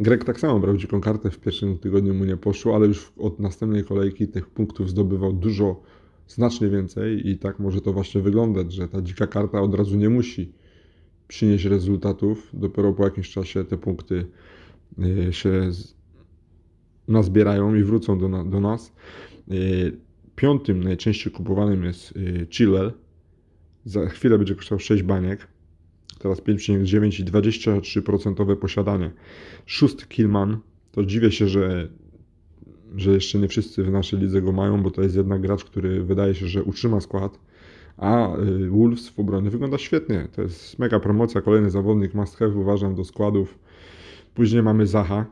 Grek 0.00 0.24
tak 0.24 0.40
samo 0.40 0.60
brał 0.60 0.76
dziką 0.76 1.00
kartę, 1.00 1.30
w 1.30 1.38
pierwszym 1.38 1.78
tygodniu 1.78 2.14
mu 2.14 2.24
nie 2.24 2.36
poszło, 2.36 2.74
ale 2.74 2.86
już 2.86 3.12
od 3.18 3.40
następnej 3.40 3.84
kolejki 3.84 4.28
tych 4.28 4.46
punktów 4.46 4.90
zdobywał 4.90 5.32
dużo, 5.32 5.82
znacznie 6.28 6.68
więcej 6.68 7.28
i 7.28 7.38
tak 7.38 7.58
może 7.58 7.80
to 7.80 7.92
właśnie 7.92 8.20
wyglądać, 8.20 8.72
że 8.72 8.88
ta 8.88 9.02
dzika 9.02 9.26
karta 9.26 9.60
od 9.60 9.74
razu 9.74 9.96
nie 9.96 10.08
musi 10.08 10.52
przynieść 11.28 11.64
rezultatów, 11.64 12.50
dopiero 12.52 12.92
po 12.92 13.04
jakimś 13.04 13.30
czasie 13.30 13.64
te 13.64 13.78
punkty 13.78 14.26
y, 14.98 15.32
się 15.32 15.70
nazbierają 17.08 17.74
i 17.74 17.82
wrócą 17.82 18.18
do, 18.18 18.44
do 18.44 18.60
nas. 18.60 18.92
Y, 19.52 19.96
piątym 20.36 20.84
najczęściej 20.84 21.32
kupowanym 21.32 21.84
jest 21.84 22.16
y, 22.16 22.46
Chilwell. 22.50 22.92
Za 23.84 24.06
chwilę 24.06 24.38
będzie 24.38 24.54
kosztował 24.54 24.80
6 24.80 25.02
baniek 25.02 25.48
teraz 26.26 26.40
5,9 26.40 27.20
i 27.20 27.24
23% 27.24 28.56
posiadanie. 28.56 29.10
Szósty 29.66 30.06
Killman, 30.06 30.58
to 30.92 31.04
dziwię 31.04 31.32
się, 31.32 31.48
że, 31.48 31.88
że 32.96 33.10
jeszcze 33.10 33.38
nie 33.38 33.48
wszyscy 33.48 33.82
w 33.82 33.90
naszej 33.90 34.18
lidze 34.20 34.42
go 34.42 34.52
mają, 34.52 34.82
bo 34.82 34.90
to 34.90 35.02
jest 35.02 35.16
jednak 35.16 35.40
gracz, 35.40 35.64
który 35.64 36.02
wydaje 36.02 36.34
się, 36.34 36.46
że 36.46 36.64
utrzyma 36.64 37.00
skład. 37.00 37.38
A 37.96 38.36
y, 38.38 38.70
Wolves 38.70 39.08
w 39.08 39.20
obronie 39.20 39.50
wygląda 39.50 39.78
świetnie. 39.78 40.28
To 40.32 40.42
jest 40.42 40.78
mega 40.78 41.00
promocja, 41.00 41.40
kolejny 41.40 41.70
zawodnik 41.70 42.14
must 42.14 42.36
have, 42.36 42.54
uważam, 42.54 42.94
do 42.94 43.04
składów. 43.04 43.58
Później 44.34 44.62
mamy 44.62 44.86
Zaha, 44.86 45.26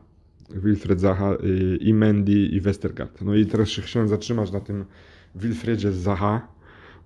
Wilfred 0.49 0.99
Zaha 0.99 1.33
y, 1.33 1.77
i 1.81 1.93
Mendy 1.93 2.31
i 2.31 2.61
Westergaard. 2.61 3.21
No 3.21 3.35
i 3.35 3.45
teraz 3.45 3.69
się 3.69 3.81
chciałem 3.81 4.07
zatrzymać 4.07 4.51
na 4.51 4.59
tym 4.59 4.85
Wilfredzie 5.35 5.91
Zaha, 5.91 6.47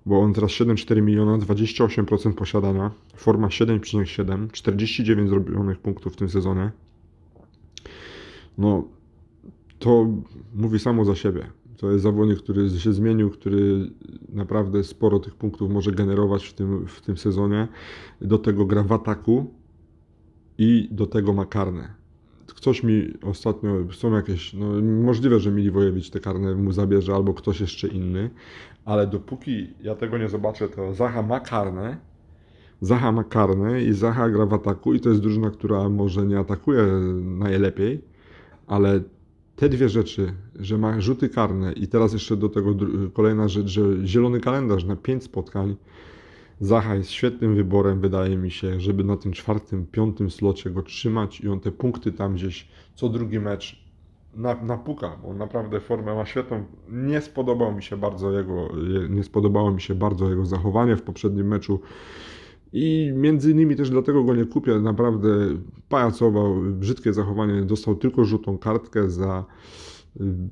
bo 0.06 0.20
on 0.20 0.32
teraz 0.32 0.50
7,4 0.50 1.02
miliona, 1.02 1.38
28% 1.38 2.32
posiadania, 2.32 2.90
forma 3.16 3.48
7,7, 3.48 4.50
49 4.50 5.28
zrobionych 5.28 5.78
punktów 5.78 6.12
w 6.12 6.16
tym 6.16 6.28
sezonie. 6.28 6.70
No, 8.58 8.84
to 9.78 10.06
mówi 10.54 10.78
samo 10.78 11.04
za 11.04 11.14
siebie. 11.14 11.46
To 11.76 11.90
jest 11.90 12.02
zawodnik, 12.02 12.38
który 12.38 12.70
się 12.70 12.92
zmienił, 12.92 13.30
który 13.30 13.90
naprawdę 14.28 14.84
sporo 14.84 15.18
tych 15.18 15.34
punktów 15.34 15.70
może 15.70 15.92
generować 15.92 16.46
w 16.46 16.52
tym, 16.52 16.86
w 16.86 17.00
tym 17.00 17.16
sezonie. 17.16 17.68
Do 18.20 18.38
tego 18.38 18.66
gra 18.66 18.82
w 18.82 18.92
ataku 18.92 19.54
i 20.58 20.88
do 20.90 21.06
tego 21.06 21.32
ma 21.32 21.46
karne. 21.46 21.99
Ktoś 22.60 22.82
mi 22.82 23.08
ostatnio, 23.22 23.70
są 23.92 24.12
jakieś, 24.12 24.52
no 24.52 24.66
możliwe, 24.82 25.40
że 25.40 25.50
Miliwojewicz 25.50 26.10
te 26.10 26.20
karne 26.20 26.54
mu 26.54 26.72
zabierze, 26.72 27.14
albo 27.14 27.34
ktoś 27.34 27.60
jeszcze 27.60 27.88
inny, 27.88 28.30
ale 28.84 29.06
dopóki 29.06 29.66
ja 29.82 29.94
tego 29.94 30.18
nie 30.18 30.28
zobaczę, 30.28 30.68
to 30.68 30.94
Zaha 30.94 31.22
ma 31.22 31.40
karne, 31.40 31.96
Zaha 32.80 33.12
ma 33.12 33.24
karne 33.24 33.82
i 33.82 33.92
Zaha 33.92 34.30
gra 34.30 34.46
w 34.46 34.54
ataku 34.54 34.94
i 34.94 35.00
to 35.00 35.08
jest 35.08 35.20
drużyna, 35.20 35.50
która 35.50 35.88
może 35.88 36.26
nie 36.26 36.38
atakuje 36.38 36.86
najlepiej, 37.22 38.00
ale 38.66 39.00
te 39.56 39.68
dwie 39.68 39.88
rzeczy, 39.88 40.32
że 40.58 40.78
ma 40.78 41.00
rzuty 41.00 41.28
karne 41.28 41.72
i 41.72 41.88
teraz 41.88 42.12
jeszcze 42.12 42.36
do 42.36 42.48
tego 42.48 42.74
kolejna 43.12 43.48
rzecz, 43.48 43.66
że 43.66 43.82
zielony 44.04 44.40
kalendarz 44.40 44.84
na 44.84 44.96
pięć 44.96 45.24
spotkań, 45.24 45.76
Zaha 46.60 46.94
jest 46.94 47.10
świetnym 47.10 47.54
wyborem, 47.54 48.00
wydaje 48.00 48.36
mi 48.36 48.50
się, 48.50 48.80
żeby 48.80 49.04
na 49.04 49.16
tym 49.16 49.32
czwartym, 49.32 49.86
piątym 49.86 50.30
slocie 50.30 50.70
go 50.70 50.82
trzymać 50.82 51.40
i 51.40 51.48
on 51.48 51.60
te 51.60 51.72
punkty 51.72 52.12
tam 52.12 52.34
gdzieś 52.34 52.68
co 52.94 53.08
drugi 53.08 53.40
mecz 53.40 53.84
na, 54.34 54.54
napuka, 54.62 55.16
bo 55.22 55.34
naprawdę 55.34 55.80
formę 55.80 56.14
ma 56.14 56.26
świetną. 56.26 56.64
Nie 56.88 57.20
spodobał 57.20 57.74
mi 57.74 57.82
się 57.82 57.96
bardzo 57.96 58.32
jego, 58.32 58.68
nie 59.08 59.22
spodobało 59.22 59.70
mi 59.70 59.80
się 59.80 59.94
bardzo 59.94 60.30
jego 60.30 60.46
zachowanie 60.46 60.96
w 60.96 61.02
poprzednim 61.02 61.48
meczu. 61.48 61.80
I 62.72 63.12
między 63.14 63.50
innymi 63.50 63.76
też 63.76 63.90
dlatego 63.90 64.24
go 64.24 64.34
nie 64.34 64.44
kupię. 64.44 64.74
Naprawdę 64.74 65.28
pajacował, 65.88 66.54
brzydkie 66.62 67.12
zachowanie. 67.12 67.62
Dostał 67.62 67.94
tylko 67.94 68.24
żółtą 68.24 68.58
kartkę 68.58 69.10
za 69.10 69.44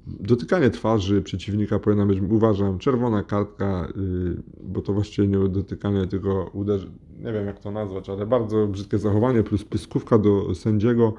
dotykanie 0.06 0.70
twarzy 0.70 1.22
przeciwnika. 1.22 1.78
Powinna 1.78 2.06
być, 2.06 2.20
uważam, 2.30 2.78
czerwona 2.78 3.22
kartka, 3.22 3.88
y, 3.96 4.42
bo 4.62 4.82
to 4.82 4.92
właściwie 4.92 5.28
nie 5.28 5.48
dotykanie, 5.48 6.06
tylko 6.06 6.50
uderzenie. 6.52 6.92
Nie 7.18 7.32
wiem 7.32 7.46
jak 7.46 7.60
to 7.60 7.70
nazwać, 7.70 8.10
ale 8.10 8.26
bardzo 8.26 8.66
brzydkie 8.66 8.98
zachowanie, 8.98 9.42
plus 9.42 9.64
pyskówka 9.64 10.18
do 10.18 10.54
sędziego. 10.54 11.14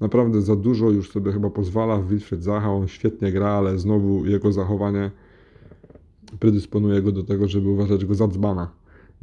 Naprawdę 0.00 0.42
za 0.42 0.56
dużo 0.56 0.90
już 0.90 1.10
sobie 1.10 1.32
chyba 1.32 1.50
pozwala. 1.50 2.02
Wilfred 2.02 2.42
Zaha, 2.42 2.70
on 2.70 2.88
świetnie 2.88 3.32
gra, 3.32 3.48
ale 3.48 3.78
znowu 3.78 4.26
jego 4.26 4.52
zachowanie 4.52 5.10
predysponuje 6.40 7.02
go 7.02 7.12
do 7.12 7.22
tego, 7.22 7.48
żeby 7.48 7.68
uważać 7.68 8.04
go 8.04 8.14
za 8.14 8.28
dzbana 8.28 8.70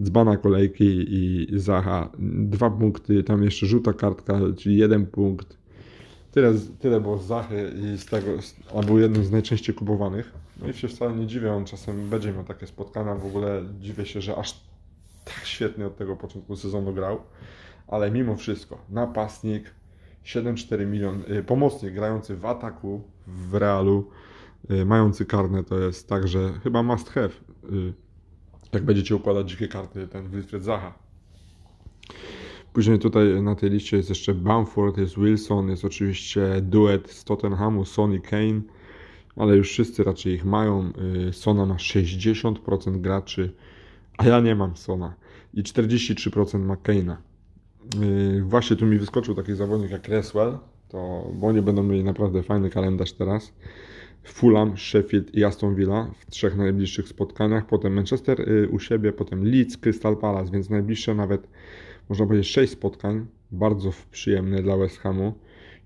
dzbana 0.02 0.38
kolejki 0.38 1.06
i 1.10 1.48
Zaha 1.60 2.10
dwa 2.20 2.70
punkty, 2.70 3.24
tam 3.24 3.44
jeszcze 3.44 3.66
żółta 3.66 3.94
kartka, 3.94 4.40
czyli 4.58 4.78
jeden 4.78 5.06
punkt. 5.06 5.58
Tyle, 6.34 6.54
tyle 6.80 7.02
było 7.02 7.18
z 7.18 7.26
Zachy 7.26 7.74
i 7.76 7.98
z 7.98 8.06
tego, 8.06 8.32
a 8.76 8.82
był 8.82 9.00
jednym 9.00 9.26
z 9.26 9.32
najczęściej 9.32 9.76
kupowanych. 9.76 10.34
No 10.62 10.68
i 10.68 10.74
się 10.74 10.88
wcale 10.88 11.16
nie 11.16 11.28
dziwię, 11.28 11.54
on 11.54 11.66
czasem 11.66 12.10
będzie 12.10 12.34
miał 12.34 12.44
takie 12.44 12.68
spotkania, 12.68 13.16
w 13.16 13.26
ogóle 13.26 13.64
dziwię 13.80 14.06
się, 14.06 14.22
że 14.22 14.36
aż 14.36 14.64
tak 15.26 15.46
świetnie 15.46 15.88
od 15.88 15.98
tego 15.98 16.16
początku 16.16 16.56
sezonu 16.56 16.94
grał, 16.94 17.22
ale 17.88 18.12
mimo 18.12 18.36
wszystko, 18.36 18.78
napastnik, 18.90 19.64
7,4 20.26 20.86
milion, 20.86 21.24
y, 21.32 21.44
pomocnik 21.44 21.94
grający 21.94 22.36
w 22.36 22.46
ataku 22.46 23.02
w 23.28 23.56
Realu, 23.56 24.10
y, 24.72 24.86
mający 24.86 25.26
karne 25.26 25.64
to 25.64 25.80
jest 25.80 26.10
także 26.10 26.54
chyba 26.64 26.84
must 26.84 27.10
have 27.10 27.30
y, 27.30 27.94
jak 28.74 28.84
będziecie 28.84 29.16
układać 29.16 29.50
dzikie 29.50 29.68
karty, 29.68 30.08
ten 30.08 30.30
Wilfred 30.30 30.64
Zaha. 30.64 31.03
Później 32.74 33.00
tutaj 33.00 33.42
na 33.42 33.56
tej 33.56 33.70
liście 33.70 33.98
jest 33.98 34.10
jeszcze 34.10 34.34
Bamford, 34.34 34.98
jest 34.98 35.20
Wilson, 35.20 35.70
jest 35.70 35.86
oczywiście 35.86 36.62
duet 36.62 37.12
z 37.12 37.24
Tottenhamu, 37.24 37.86
Sonny 37.86 38.20
Kane, 38.20 38.62
ale 39.36 39.56
już 39.56 39.70
wszyscy 39.70 40.04
raczej 40.04 40.34
ich 40.34 40.46
mają. 40.46 40.92
Y, 41.30 41.34
Sona 41.34 41.66
ma 41.66 41.76
60% 41.76 43.02
graczy, 43.02 43.54
a 44.18 44.28
ja 44.28 44.40
nie 44.40 44.56
mam 44.56 44.78
Sona 44.78 45.14
i 45.54 45.64
43% 45.64 46.60
ma 46.60 46.76
Kane'a. 46.76 47.16
Y, 48.04 48.44
właśnie 48.44 48.76
tu 48.76 48.86
mi 48.86 48.98
wyskoczył 48.98 49.36
taki 49.36 49.56
zawodnik 49.56 49.92
jak 49.92 50.02
Cresswell, 50.02 50.58
to, 50.90 51.32
bo 51.34 51.48
oni 51.48 51.62
będą 51.62 51.84
mieli 51.84 52.04
naprawdę 52.04 52.44
fajny 52.44 52.70
kalendarz 52.70 53.14
teraz. 53.14 53.54
Fulham, 54.24 54.78
Sheffield 54.78 55.36
i 55.36 55.44
Aston 55.44 55.76
Villa 55.76 56.12
w 56.20 56.32
trzech 56.32 56.58
najbliższych 56.58 57.08
spotkaniach, 57.08 57.66
potem 57.68 57.94
Manchester 57.94 58.50
y, 58.50 58.70
u 58.70 58.80
siebie, 58.80 59.14
potem 59.14 59.46
Leeds, 59.46 59.78
Crystal 59.78 60.18
Palace, 60.18 60.52
więc 60.52 60.70
najbliższe 60.70 61.16
nawet 61.16 61.48
można 62.10 62.26
powiedzieć 62.26 62.48
sześć 62.48 62.74
spotkań, 62.74 63.26
bardzo 63.52 63.92
przyjemne 64.12 64.62
dla 64.62 64.78
West 64.78 64.98
Hamu 64.98 65.34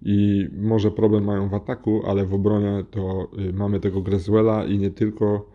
i 0.01 0.47
może 0.57 0.91
problem 0.91 1.23
mają 1.23 1.49
w 1.49 1.53
ataku, 1.53 2.01
ale 2.05 2.25
w 2.25 2.33
obronie 2.33 2.83
to 2.91 3.27
y, 3.49 3.53
mamy 3.53 3.79
tego 3.79 4.01
Greswella 4.01 4.65
i 4.65 4.77
nie 4.77 4.91
tylko. 4.91 5.49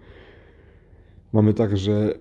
Mamy 1.33 1.55
także 1.55 2.15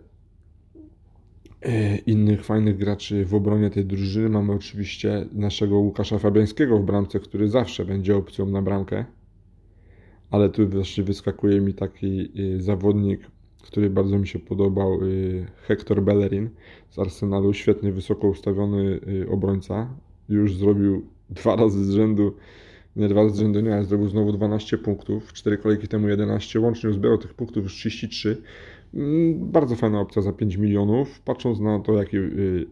y, 1.66 1.98
innych 2.06 2.46
fajnych 2.46 2.78
graczy 2.78 3.26
w 3.26 3.36
obronie 3.36 3.70
tej 3.70 3.86
drużyny. 3.86 4.30
Mamy 4.30 4.54
oczywiście 4.54 5.26
naszego 5.34 5.80
Łukasza 5.80 6.20
Fabiańskiego 6.20 6.78
w 6.78 6.86
bramce, 6.86 7.20
który 7.20 7.50
zawsze 7.50 7.86
będzie 7.86 8.18
opcją 8.18 8.46
na 8.46 8.62
bramkę 8.62 9.06
ale 10.32 10.50
tu 10.50 10.70
właśnie 10.70 11.04
wyskakuje 11.04 11.62
mi 11.62 11.74
taki 11.74 12.32
y, 12.40 12.62
zawodnik, 12.62 13.22
który 13.62 13.90
bardzo 13.90 14.20
mi 14.20 14.28
się 14.28 14.40
podobał, 14.40 15.04
y, 15.04 15.46
Hector 15.62 16.02
Bellerin 16.04 16.50
z 16.90 17.00
Arsenalu, 17.00 17.54
świetnie 17.54 17.92
wysoko 17.92 18.28
ustawiony 18.28 19.00
y, 19.24 19.30
obrońca, 19.30 19.90
już 20.30 20.56
zrobił 20.56 21.06
dwa 21.30 21.56
razy 21.56 21.86
z 21.86 21.92
rzędu, 21.92 22.36
nie 22.96 23.08
dwa 23.08 23.24
razy 23.24 23.36
z 23.36 23.40
rzędu 23.40 23.60
nie, 23.60 23.74
ale 23.74 23.86
zrobił 23.86 24.10
znowu 24.10 24.32
12 24.32 24.78
punktów, 24.78 25.34
cztery 25.34 25.58
kolejki 25.58 25.88
temu 25.88 26.08
11, 26.08 26.60
łącznie 26.60 26.90
uzbierał 26.90 27.18
tych 27.18 27.34
punktów 27.34 27.64
już 27.64 27.74
33, 27.74 28.42
mm, 28.94 29.52
bardzo 29.52 29.76
fajna 29.76 30.00
opcja 30.00 30.22
za 30.22 30.34
5 30.34 30.58
milionów, 30.58 31.22
patrząc 31.22 31.60
na 31.60 31.80
to 31.80 31.94
jaki 31.94 32.18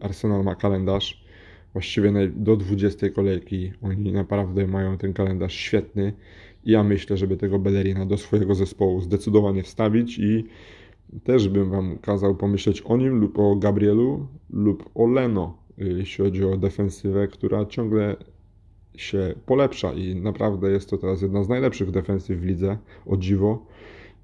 Arsenal 0.00 0.44
ma 0.44 0.54
kalendarz, 0.54 1.24
właściwie 1.72 2.28
do 2.28 2.56
20 2.56 3.10
kolejki 3.10 3.72
oni 3.82 4.12
naprawdę 4.12 4.66
mają 4.66 4.98
ten 4.98 5.12
kalendarz 5.12 5.54
świetny, 5.54 6.12
ja 6.64 6.82
myślę, 6.82 7.16
żeby 7.16 7.36
tego 7.36 7.58
Bellerina 7.58 8.06
do 8.06 8.16
swojego 8.16 8.54
zespołu 8.54 9.00
zdecydowanie 9.00 9.62
wstawić 9.62 10.18
i 10.18 10.44
też 11.24 11.48
bym 11.48 11.70
Wam 11.70 11.98
kazał 11.98 12.34
pomyśleć 12.34 12.82
o 12.82 12.96
nim 12.96 13.20
lub 13.20 13.38
o 13.38 13.56
Gabrielu 13.56 14.26
lub 14.50 14.90
o 14.94 15.06
Leno, 15.06 15.58
jeśli 15.78 16.24
chodzi 16.24 16.44
o 16.44 16.56
defensywę, 16.56 17.28
która 17.28 17.66
ciągle 17.66 18.16
się 18.96 19.34
polepsza 19.46 19.92
i 19.92 20.14
naprawdę 20.14 20.70
jest 20.70 20.90
to 20.90 20.98
teraz 20.98 21.22
jedna 21.22 21.44
z 21.44 21.48
najlepszych 21.48 21.90
defensyw 21.90 22.40
w 22.40 22.44
lidze, 22.44 22.78
o 23.06 23.16
dziwo 23.16 23.66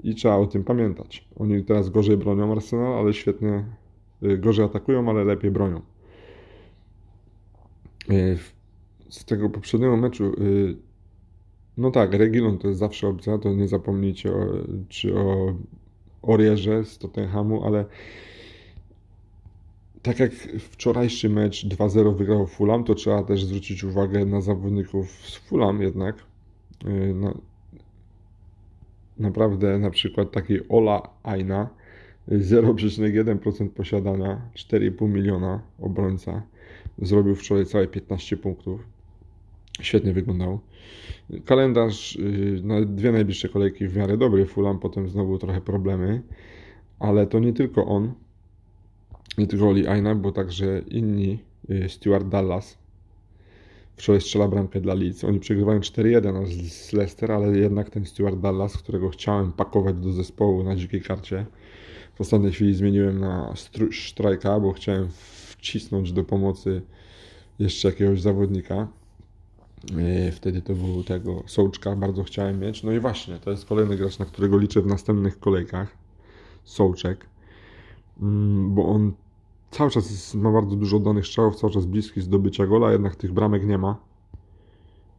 i 0.05 0.15
trzeba 0.15 0.37
o 0.37 0.47
tym 0.47 0.65
pamiętać. 0.65 1.29
Oni 1.37 1.65
teraz 1.65 1.91
gorzej 1.91 2.17
bronią 2.17 2.53
Arsenal, 2.53 2.95
ale 2.95 3.15
świetnie, 3.15 3.65
y, 4.23 4.39
gorzej 4.39 4.65
atakują, 4.65 5.11
ale 5.11 5.25
lepiej 5.25 5.51
bronią. 5.51 5.81
Y, 8.11 8.39
z 9.09 9.25
tego 9.25 9.51
poprzedniego 9.51 9.97
meczu 9.97 10.25
y, 10.25 10.77
no 11.77 11.91
tak, 11.91 12.15
Regilon 12.15 12.59
to 12.59 12.69
jest 12.69 12.81
zawsze 12.81 13.09
opcja, 13.09 13.39
to 13.39 13.55
nie 13.55 13.69
zapomnijcie 13.69 14.33
o, 14.33 14.47
czy 14.89 15.19
o 15.19 15.55
Orierze 16.23 16.85
z 16.85 16.99
Tottenhamu, 16.99 17.65
ale 17.65 17.85
tak 20.03 20.19
jak 20.19 20.33
wczorajszy 20.59 21.29
mecz 21.29 21.67
2-0 21.67 22.17
wygrał 22.17 22.47
Fulham, 22.47 22.85
to 22.85 22.95
trzeba 22.95 23.23
też 23.23 23.45
zwrócić 23.45 23.85
uwagę 23.85 24.25
na 24.25 24.41
zawodników 24.41 25.11
z 25.11 25.37
Fulham 25.37 25.83
jednak. 25.83 26.17
Y, 26.85 27.15
na, 27.15 27.35
naprawdę 29.19 29.79
na 29.79 29.91
przykład 29.91 30.33
taki 30.33 30.69
Ola 30.69 31.03
Aina 31.23 31.69
0,1% 32.29 33.69
posiadania, 33.69 34.41
4,5 34.55 35.09
miliona 35.09 35.61
obrońca. 35.81 36.43
Zrobił 37.03 37.35
wczoraj 37.35 37.67
całe 37.67 37.87
15 37.87 38.37
punktów. 38.37 38.96
Świetnie 39.81 40.13
wyglądał. 40.13 40.61
Kalendarz, 41.45 42.17
y, 42.17 42.61
na 42.65 42.81
dwie 42.81 43.13
najbliższe 43.13 43.49
kolejki 43.49 43.89
w 43.89 43.97
miarę 43.97 44.17
dobry, 44.17 44.47
Fulham, 44.47 44.79
potem 44.79 45.09
znowu 45.09 45.39
trochę 45.39 45.61
problemy, 45.61 46.23
ale 46.99 47.27
to 47.27 47.39
nie 47.39 47.53
tylko 47.53 47.87
on, 47.87 48.13
nie 49.39 49.47
tylko 49.47 49.69
Oli 49.69 49.87
Aina, 49.87 50.15
bo 50.15 50.33
także 50.33 50.83
inni, 50.89 51.39
y, 51.71 51.89
Stuart 51.89 52.29
Dallas, 52.29 52.79
wczoraj 53.97 54.21
strzela 54.21 54.49
bramkę 54.49 54.81
dla 54.81 54.95
Leeds. 54.95 55.25
Oni 55.25 55.41
przegrywają 55.41 55.81
4-1 55.81 56.47
z 56.69 56.93
Leicester, 56.93 57.33
ale 57.33 57.59
jednak 57.59 57.91
ten 57.91 58.07
Stuart 58.07 58.41
Dallas, 58.41 58.77
którego 58.77 59.09
chciałem 59.09 59.53
pakować 59.53 59.97
do 59.97 60.13
zespołu 60.13 60.63
na 60.63 60.77
dzikiej 60.77 61.03
karcie, 61.03 61.47
w 62.15 62.21
ostatniej 62.21 62.53
chwili 62.53 62.75
zmieniłem 62.75 63.21
na 63.21 63.55
strajka, 64.09 64.61
bo 64.61 64.73
chciałem 64.73 65.09
wcisnąć 65.57 66.13
do 66.13 66.25
pomocy 66.25 66.83
jeszcze 67.59 67.89
jakiegoś 67.89 68.21
zawodnika. 68.21 68.89
E, 69.99 70.33
wtedy 70.33 70.63
to 70.63 70.75
był 70.75 71.05
tego 71.05 71.43
Sołczka, 71.47 71.97
bardzo 71.97 72.25
chciałem 72.25 72.61
mieć. 72.61 72.83
No 72.83 72.93
i 72.93 73.01
właśnie, 73.01 73.39
to 73.39 73.51
jest 73.51 73.65
kolejny 73.65 73.97
gracz, 73.97 74.19
na 74.19 74.25
którego 74.25 74.59
liczę 74.59 74.83
w 74.83 74.87
następnych 74.87 75.39
kolejkach. 75.39 75.97
Sołczek. 76.65 77.27
Mm, 78.21 78.75
bo 78.75 78.87
on 78.87 79.13
cały 79.71 79.91
czas 79.91 80.35
ma 80.35 80.53
bardzo 80.53 80.77
dużo 80.77 80.99
danych 80.99 81.27
strzałów, 81.27 81.57
cały 81.57 81.73
czas 81.73 81.87
bliski 81.87 82.21
zdobycia 82.21 82.67
gola, 82.67 82.93
jednak 82.93 83.17
tych 83.17 83.33
bramek 83.33 83.67
nie 83.67 83.79
ma. 83.79 83.97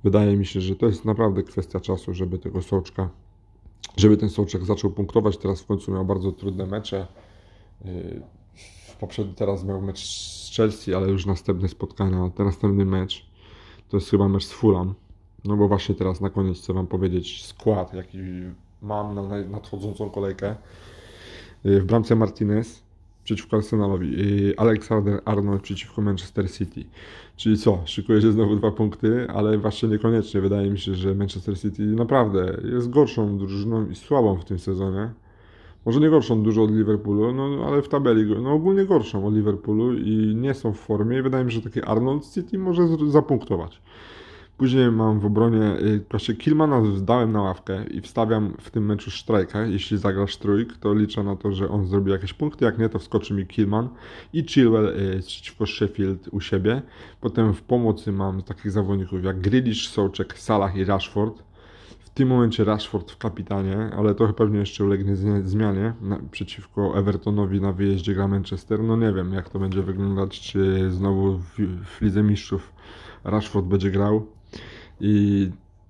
Wydaje 0.04 0.38
mi 0.38 0.46
się, 0.46 0.62
że 0.62 0.76
to 0.76 0.86
jest 0.86 1.06
naprawdę 1.06 1.44
kwestia 1.44 1.80
czasu, 1.80 2.14
żeby 2.14 2.40
tego 2.40 2.62
Sołczka, 2.62 3.10
żeby 3.98 4.18
ten 4.18 4.30
Sołczek 4.30 4.66
zaczął 4.66 4.92
punktować. 4.92 5.38
Teraz 5.38 5.62
w 5.62 5.66
końcu 5.66 5.92
miał 5.92 6.06
bardzo 6.06 6.32
trudne 6.32 6.66
mecze. 6.66 7.08
E, 7.86 7.90
poprzedni 9.00 9.34
teraz 9.34 9.64
miał 9.64 9.82
mecz 9.82 10.06
z 10.06 10.52
Chelsea, 10.56 10.94
ale 10.94 11.08
już 11.08 11.26
następne 11.26 11.68
spotkania, 11.68 12.30
ten 12.36 12.46
następny 12.46 12.86
mecz 12.86 13.27
to 13.90 13.98
jest 13.98 14.10
chyba 14.10 14.28
mecz 14.28 14.46
z 14.46 14.52
Fulham. 14.52 14.94
No 15.46 15.58
bo 15.58 15.68
właśnie 15.68 15.96
teraz 15.96 16.22
na 16.22 16.30
koniec 16.30 16.58
chcę 16.58 16.74
Wam 16.74 16.88
powiedzieć 16.88 17.46
skład, 17.46 17.94
jaki 17.94 18.18
mam 18.82 19.16
na 19.16 19.42
nadchodzącą 19.42 20.10
kolejkę. 20.10 20.56
Y, 21.66 21.82
w 21.82 21.86
bramce 21.86 22.16
Martinez 22.16 22.84
przeciwko 23.24 23.58
Arsenalowi, 23.58 24.22
y, 24.22 24.54
Alexander 24.58 25.22
Arnold 25.26 25.62
przeciwko 25.62 26.02
Manchester 26.02 26.52
City. 26.52 26.86
Czyli 27.36 27.58
co, 27.58 27.82
szykuje 27.86 28.22
się 28.22 28.32
znowu 28.32 28.56
dwa 28.56 28.72
punkty, 28.72 29.28
ale 29.30 29.58
właśnie 29.58 29.90
niekoniecznie. 29.90 30.42
Wydaje 30.42 30.70
mi 30.70 30.80
się, 30.80 30.96
że 30.96 31.16
Manchester 31.16 31.60
City 31.60 31.82
naprawdę 31.82 32.58
jest 32.74 32.90
gorszą 32.90 33.38
drużyną 33.38 33.90
i 33.90 33.96
słabą 33.96 34.36
w 34.36 34.46
tym 34.46 34.60
sezonie. 34.60 35.10
Może 35.86 36.00
nie 36.00 36.10
gorszą 36.10 36.44
dużo 36.44 36.64
od 36.64 36.72
Liverpoolu, 36.72 37.34
no 37.34 37.66
ale 37.68 37.82
w 37.82 37.90
tabeli, 37.90 38.36
no 38.44 38.54
ogólnie 38.54 38.86
gorszą 38.86 39.28
od 39.28 39.36
Liverpoolu 39.36 39.94
i 39.94 40.36
nie 40.36 40.54
są 40.54 40.74
w 40.74 40.80
formie. 40.80 41.20
I 41.20 41.22
wydaje 41.22 41.46
mi 41.46 41.52
się, 41.52 41.56
że 41.56 41.62
taki 41.62 41.82
Arnold 41.82 42.34
City 42.34 42.58
może 42.58 42.84
zapunktować. 43.08 43.82
Później 44.58 44.92
mam 44.92 45.20
w 45.20 45.26
obronie, 45.26 45.80
y, 45.82 46.02
właśnie 46.12 46.36
Kilmana 46.36 46.82
zdałem 46.96 47.32
na 47.32 47.42
ławkę 47.42 47.86
i 47.92 48.02
wstawiam 48.02 48.54
w 48.62 48.70
tym 48.70 48.86
meczu 48.86 49.12
Strajka. 49.12 49.66
Jeśli 49.66 49.98
zagrasz 49.98 50.38
trójk, 50.38 50.78
to 50.78 50.94
liczę 50.94 51.24
na 51.24 51.36
to, 51.36 51.52
że 51.52 51.70
on 51.70 51.88
zrobi 51.88 52.12
jakieś 52.12 52.34
punkty, 52.34 52.66
jak 52.66 52.78
nie, 52.78 52.90
to 52.90 53.00
wskoczy 53.00 53.34
mi 53.34 53.48
Kilman 53.48 53.90
i 54.34 54.44
Chilwell 54.44 54.88
y, 54.88 55.20
przeciwko 55.20 55.66
Sheffield 55.66 56.28
u 56.32 56.42
siebie. 56.42 56.82
Potem 57.22 57.54
w 57.54 57.62
pomocy 57.62 58.12
mam 58.12 58.42
takich 58.42 58.72
zawodników 58.72 59.24
jak 59.24 59.40
Grealish, 59.40 59.90
Sołczek, 59.90 60.40
Salah 60.40 60.76
i 60.76 60.86
Rashford. 60.86 61.47
Tym 62.18 62.28
momencie 62.28 62.64
Rashford 62.64 63.12
w 63.12 63.18
kapitanie, 63.18 63.78
ale 63.98 64.16
to 64.16 64.34
pewnie 64.34 64.60
jeszcze 64.60 64.84
ulegnie 64.84 65.16
zmianie 65.44 65.94
na, 66.02 66.20
przeciwko 66.32 66.98
Evertonowi 66.98 67.62
na 67.62 67.74
wyjeździe 67.74 68.14
gra 68.14 68.28
Manchester. 68.28 68.84
No 68.84 68.98
nie 68.98 69.14
wiem, 69.14 69.34
jak 69.34 69.50
to 69.50 69.60
będzie 69.60 69.82
wyglądać, 69.82 70.40
czy 70.40 70.92
znowu 70.92 71.38
w, 71.38 71.56
w 71.86 72.02
Lidze 72.02 72.24
Mistrzów 72.24 72.74
Rashford 73.24 73.66
będzie 73.66 73.92
grał 73.92 74.26
i 75.00 75.50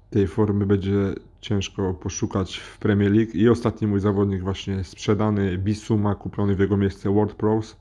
tej 0.09 0.27
formy 0.27 0.65
będzie 0.65 1.13
ciężko 1.41 1.93
poszukać 1.93 2.57
w 2.57 2.77
Premier 2.77 3.11
League. 3.11 3.31
I 3.33 3.49
ostatni 3.49 3.87
mój 3.87 3.99
zawodnik 3.99 4.43
właśnie 4.43 4.83
sprzedany, 4.83 5.57
Bisuma, 5.57 6.15
kupiony 6.15 6.55
w 6.55 6.59
jego 6.59 6.77
miejsce 6.77 7.13
World 7.13 7.33
Pros. 7.33 7.77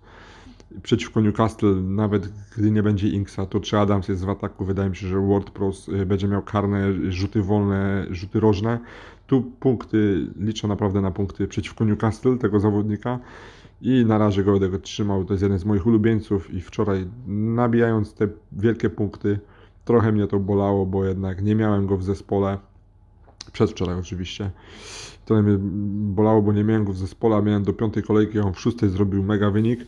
Przeciwko 0.83 1.21
Newcastle, 1.21 1.83
nawet 1.85 2.29
gdy 2.57 2.71
nie 2.71 2.83
będzie 2.83 3.09
Inksa, 3.09 3.47
to 3.47 3.61
czy 3.61 3.79
Adams 3.79 4.09
jest 4.09 4.25
w 4.25 4.29
ataku, 4.29 4.65
wydaje 4.65 4.91
mi 4.91 4.97
się, 4.97 5.07
że 5.07 5.21
World 5.21 5.51
Pros 5.51 5.89
y, 5.89 6.07
będzie 6.07 6.29
miał 6.29 6.43
karne, 6.43 6.93
rzuty 7.13 7.43
wolne, 7.43 8.07
rzuty 8.11 8.41
rożne. 8.41 8.79
Tu 9.27 9.43
punkty, 9.43 10.27
liczę 10.37 10.69
naprawdę 10.69 11.01
na 11.01 11.11
punkty 11.11 11.49
przeciwko 11.49 11.85
Newcastle, 11.85 12.39
tego 12.39 12.61
zawodnika. 12.61 13.19
I 13.83 14.05
na 14.05 14.19
razie 14.19 14.45
go 14.45 14.61
będę 14.61 14.79
trzymał, 14.79 15.25
to 15.25 15.35
jest 15.35 15.43
jeden 15.43 15.59
z 15.59 15.65
moich 15.65 15.87
ulubieńców 15.87 16.55
i 16.55 16.61
wczoraj 16.61 17.07
nabijając 17.27 18.15
te 18.15 18.29
wielkie 18.53 18.91
punkty, 18.91 19.39
Trochę 19.87 20.13
mnie 20.13 20.27
to 20.27 20.39
bolało, 20.39 20.87
bo 20.87 21.05
jednak 21.05 21.43
nie 21.43 21.55
miałem 21.55 21.87
go 21.87 21.97
w 21.97 22.03
zespole. 22.05 22.59
Przedwczoraj 23.53 23.99
oczywiście. 23.99 24.51
Trochę 25.25 25.43
mnie 25.43 25.57
bolało, 26.15 26.43
bo 26.43 26.53
nie 26.53 26.65
miałem 26.65 26.85
go 26.85 26.93
w 26.93 26.97
zespole, 26.97 27.37
a 27.37 27.43
miałem 27.43 27.65
do 27.65 27.73
piątej 27.73 28.03
kolejki, 28.03 28.39
on 28.39 28.53
w 28.53 28.61
szóstej 28.61 28.89
zrobił 28.89 29.23
mega 29.23 29.51
wynik 29.51 29.81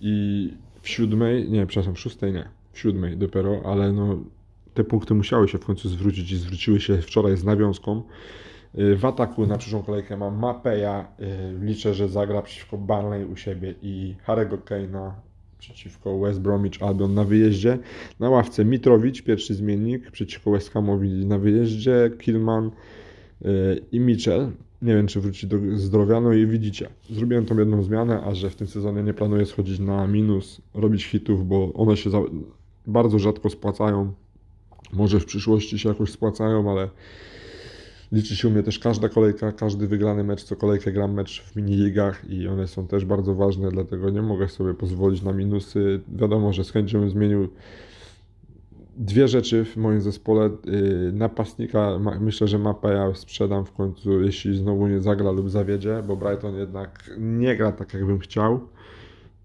i 0.00 0.54
w 0.82 0.88
siódmej, 0.88 1.50
nie, 1.50 1.66
przepraszam, 1.66 1.94
w 1.94 2.00
szóstej 2.00 2.32
nie, 2.32 2.48
w 2.72 2.78
siódmej 2.78 3.16
dopiero, 3.16 3.62
ale 3.64 3.92
no 3.92 4.18
te 4.74 4.84
punkty 4.84 5.14
musiały 5.14 5.48
się 5.48 5.58
w 5.58 5.64
końcu 5.64 5.88
zwrócić 5.88 6.32
i 6.32 6.36
zwróciły 6.36 6.80
się 6.80 7.02
wczoraj 7.02 7.36
z 7.36 7.44
nawiązką. 7.44 8.02
W 8.74 9.04
ataku 9.04 9.46
na 9.46 9.58
przyszłą 9.58 9.82
kolejkę 9.82 10.16
mam 10.16 10.38
Mapeja, 10.38 11.08
y, 11.20 11.64
liczę, 11.64 11.94
że 11.94 12.08
zagra 12.08 12.42
przeciwko 12.42 12.78
Barnley 12.78 13.24
u 13.24 13.36
siebie 13.36 13.74
i 13.82 14.14
Harry'ego 14.26 14.58
Kane'a 14.58 15.10
przeciwko 15.58 16.18
West 16.18 16.40
Bromwich 16.40 16.82
Albion 16.82 17.14
na 17.14 17.24
wyjeździe. 17.24 17.78
Na 18.20 18.30
ławce 18.30 18.64
Mitrowicz, 18.64 19.22
pierwszy 19.22 19.54
zmiennik, 19.54 20.10
przeciwko 20.10 20.50
West 20.50 20.70
Hamowi 20.72 21.26
na 21.26 21.38
wyjeździe, 21.38 22.10
Kilman 22.18 22.70
yy, 23.40 23.80
i 23.92 24.00
Mitchell. 24.00 24.50
Nie 24.82 24.94
wiem, 24.94 25.06
czy 25.06 25.20
wróci 25.20 25.46
do 25.46 25.56
zdrowia. 25.74 26.20
No 26.20 26.32
i 26.32 26.46
widzicie, 26.46 26.88
zrobiłem 27.10 27.46
tą 27.46 27.58
jedną 27.58 27.82
zmianę, 27.82 28.22
a 28.24 28.34
że 28.34 28.50
w 28.50 28.56
tym 28.56 28.66
sezonie 28.66 29.02
nie 29.02 29.14
planuję 29.14 29.46
schodzić 29.46 29.78
na 29.78 30.06
minus, 30.06 30.60
robić 30.74 31.04
hitów, 31.04 31.48
bo 31.48 31.72
one 31.72 31.96
się 31.96 32.10
za... 32.10 32.18
bardzo 32.86 33.18
rzadko 33.18 33.50
spłacają. 33.50 34.12
Może 34.92 35.20
w 35.20 35.24
przyszłości 35.24 35.78
się 35.78 35.88
jakoś 35.88 36.10
spłacają, 36.10 36.70
ale 36.70 36.88
Liczy 38.12 38.36
się 38.36 38.48
u 38.48 38.50
mnie 38.50 38.62
też 38.62 38.78
każda 38.78 39.08
kolejka, 39.08 39.52
każdy 39.52 39.86
wygrany 39.86 40.24
mecz, 40.24 40.42
co 40.42 40.56
kolejkę 40.56 40.92
gram 40.92 41.12
mecz 41.12 41.42
w 41.42 41.56
miniligach 41.56 42.30
i 42.30 42.48
one 42.48 42.68
są 42.68 42.86
też 42.86 43.04
bardzo 43.04 43.34
ważne, 43.34 43.70
dlatego 43.70 44.10
nie 44.10 44.22
mogę 44.22 44.48
sobie 44.48 44.74
pozwolić 44.74 45.22
na 45.22 45.32
minusy. 45.32 46.00
Wiadomo, 46.08 46.52
że 46.52 46.64
z 46.64 46.70
chęcią 46.70 47.10
zmienił 47.10 47.48
dwie 48.98 49.28
rzeczy 49.28 49.64
w 49.64 49.76
moim 49.76 50.00
zespole. 50.00 50.50
Y, 50.68 51.10
napastnika 51.12 51.98
myślę, 52.20 52.48
że 52.48 52.58
ja 52.84 53.14
sprzedam 53.14 53.64
w 53.64 53.72
końcu, 53.72 54.22
jeśli 54.22 54.58
znowu 54.58 54.88
nie 54.88 55.00
zagra 55.00 55.30
lub 55.30 55.50
zawiedzie, 55.50 56.02
bo 56.06 56.16
Brighton 56.16 56.54
jednak 56.54 57.10
nie 57.18 57.56
gra 57.56 57.72
tak, 57.72 57.94
jakbym 57.94 58.18
chciał. 58.18 58.60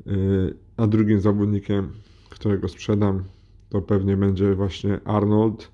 Y, 0.07 0.53
a 0.77 0.87
drugim 0.87 1.19
zawodnikiem, 1.19 1.93
którego 2.29 2.69
sprzedam, 2.69 3.23
to 3.69 3.81
pewnie 3.81 4.17
będzie 4.17 4.55
właśnie 4.55 4.99
Arnold. 5.05 5.71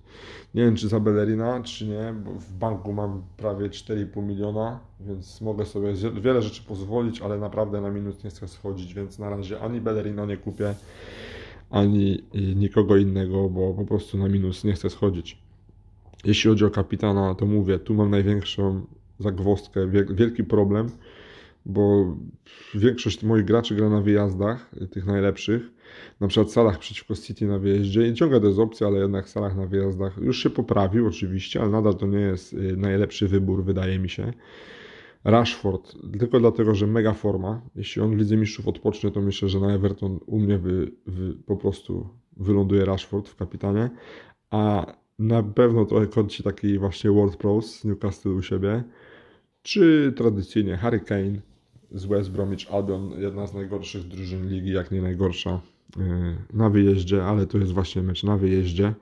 Nie 0.54 0.66
wiem, 0.66 0.76
czy 0.76 0.88
za 0.88 1.00
Bellerina, 1.00 1.64
czy 1.64 1.88
nie, 1.88 2.14
bo 2.26 2.32
w 2.32 2.54
banku 2.54 2.94
mam 2.94 3.24
prawie 3.38 3.70
4,5 3.70 4.24
miliona, 4.24 4.80
więc 5.00 5.42
mogę 5.42 5.66
sobie 5.66 5.94
wiele 6.22 6.42
rzeczy 6.42 6.64
pozwolić, 6.64 7.22
ale 7.22 7.38
naprawdę 7.38 7.82
na 7.82 7.90
minus 7.90 8.24
nie 8.24 8.30
chcę 8.30 8.48
schodzić, 8.48 8.94
więc 8.94 9.20
na 9.20 9.30
razie 9.30 9.60
ani 9.60 9.82
Bellerina 9.82 10.26
nie 10.26 10.38
kupię, 10.38 10.74
ani 11.70 12.24
nikogo 12.56 12.98
innego, 12.98 13.50
bo 13.50 13.74
po 13.74 13.86
prostu 13.86 14.18
na 14.18 14.28
minus 14.28 14.64
nie 14.64 14.74
chcę 14.74 14.90
schodzić. 14.90 15.38
Jeśli 16.26 16.50
chodzi 16.50 16.66
o 16.66 16.70
kapitana, 16.70 17.36
to 17.36 17.46
mówię, 17.46 17.80
tu 17.80 17.94
mam 17.94 18.10
największą 18.10 18.86
zagwozdkę, 19.20 19.88
wielki 20.12 20.44
problem, 20.44 20.90
bo 21.66 22.16
większość 22.76 23.24
moich 23.24 23.46
graczy 23.46 23.76
gra 23.76 23.90
na 23.90 24.02
wyjazdach, 24.02 24.72
tych 24.92 25.06
najlepszych, 25.06 25.62
na 26.20 26.28
przykład 26.28 26.52
Salah 26.52 26.80
przeciwko 26.80 27.16
City 27.16 27.48
na 27.48 27.60
wyjeździe 27.60 28.08
i 28.08 28.14
ciągle 28.14 28.42
to 28.42 28.48
jest 28.48 28.60
opcja, 28.60 28.88
ale 28.88 29.00
jednak 29.00 29.30
Salah 29.30 29.56
na 29.56 29.66
wyjazdach 29.66 30.18
już 30.18 30.44
się 30.44 30.50
poprawił 30.50 31.08
oczywiście, 31.08 31.62
ale 31.62 31.70
nadal 31.70 31.96
to 31.96 32.08
nie 32.08 32.20
jest 32.20 32.54
y, 32.54 32.78
najlepszy 32.78 33.28
wybór, 33.28 33.64
wydaje 33.64 34.00
mi 34.00 34.10
się. 34.10 34.34
Rashford, 35.24 35.96
tylko 36.20 36.40
dlatego, 36.40 36.76
że 36.76 36.88
mega 36.88 37.14
forma. 37.14 37.62
Jeśli 37.76 38.02
on 38.02 38.16
w 38.16 38.18
Lidze 38.18 38.38
Mistrzów 38.38 38.68
odpocznie, 38.68 39.12
to 39.12 39.22
myślę, 39.22 39.50
że 39.50 39.60
na 39.60 39.74
Everton 39.74 40.20
u 40.26 40.40
mnie 40.40 40.58
wy, 40.58 40.92
wy, 41.06 41.36
po 41.46 41.58
prostu 41.58 42.10
wyląduje 42.38 42.86
Rashford 42.86 43.30
w 43.30 43.36
kapitanie, 43.36 43.90
a 44.50 44.94
na 45.20 45.44
pewno 45.44 45.86
trochę 45.86 46.08
kończy 46.08 46.44
taki 46.44 46.80
właśnie 46.80 47.12
World 47.12 47.38
Pros 47.38 47.80
z 47.80 47.86
Newcastle 47.86 48.30
u 48.30 48.42
siebie, 48.42 48.84
czy 49.62 50.14
tradycyjnie 50.16 50.78
Harry 50.78 51.00
Kane 51.00 51.42
z 51.92 52.06
West 52.06 52.32
Bromwich 52.32 52.74
Albion, 52.74 53.12
jedna 53.22 53.48
z 53.48 53.54
najgorszych 53.54 54.08
drużyn 54.08 54.50
ligi, 54.50 54.72
jak 54.72 54.92
nie 54.92 55.02
najgorsza 55.02 55.62
y, 55.98 56.02
na 56.54 56.70
wyjeździe, 56.70 57.24
ale 57.24 57.48
to 57.48 57.58
jest 57.58 57.72
właśnie 57.72 58.02
mecz 58.02 58.24
na 58.24 58.38
wyjeździe, 58.38 58.94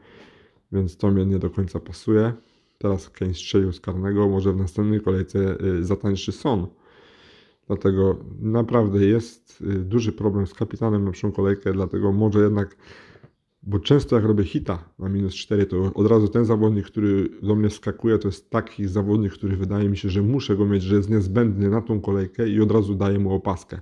więc 0.72 0.98
to 0.98 1.12
mnie 1.12 1.26
nie 1.26 1.40
do 1.40 1.50
końca 1.50 1.80
pasuje. 1.80 2.34
Teraz 2.78 3.10
Kane 3.10 3.34
strzelił 3.34 3.74
z 3.74 3.80
karnego, 3.80 4.28
może 4.28 4.54
w 4.54 4.58
następnej 4.58 5.02
kolejce 5.02 5.58
y, 5.62 5.86
zatańczy 5.86 6.32
Son. 6.32 6.68
Dlatego 7.68 8.18
naprawdę 8.40 9.06
jest 9.06 9.62
y, 9.62 9.80
duży 9.80 10.12
problem 10.12 10.48
z 10.48 10.54
kapitanem 10.54 11.06
na 11.06 11.12
przyszłą 11.12 11.32
kolejkę, 11.32 11.74
dlatego 11.74 12.12
może 12.12 12.40
jednak 12.40 12.78
bo 13.68 13.80
często 13.80 14.16
jak 14.16 14.26
robię 14.26 14.44
hita 14.44 14.84
na 15.00 15.10
minus 15.10 15.36
4, 15.36 15.66
to 15.66 15.94
od 15.94 16.08
razu 16.08 16.28
ten 16.28 16.46
zawodnik, 16.46 16.86
który 16.86 17.30
do 17.42 17.56
mnie 17.56 17.70
skakuje, 17.70 18.18
to 18.18 18.28
jest 18.28 18.50
taki 18.50 18.88
zawodnik, 18.88 19.34
który 19.34 19.58
wydaje 19.58 19.90
mi 19.90 19.98
się, 19.98 20.10
że 20.10 20.22
muszę 20.22 20.56
go 20.56 20.66
mieć, 20.66 20.84
że 20.84 20.96
jest 20.96 21.10
niezbędny 21.10 21.70
na 21.70 21.82
tą 21.82 22.02
kolejkę 22.02 22.50
i 22.50 22.62
od 22.62 22.72
razu 22.72 22.96
daję 22.96 23.20
mu 23.20 23.34
opaskę. 23.34 23.80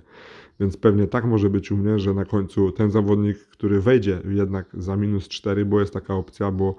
Więc 0.60 0.76
pewnie 0.76 1.06
tak 1.06 1.24
może 1.24 1.50
być 1.50 1.72
u 1.72 1.76
mnie, 1.76 1.98
że 1.98 2.14
na 2.14 2.24
końcu 2.24 2.72
ten 2.72 2.90
zawodnik, 2.90 3.38
który 3.38 3.80
wejdzie 3.80 4.20
jednak 4.28 4.70
za 4.74 4.96
minus 4.96 5.28
4, 5.28 5.64
bo 5.64 5.80
jest 5.80 5.92
taka 5.92 6.14
opcja, 6.14 6.50
bo 6.50 6.76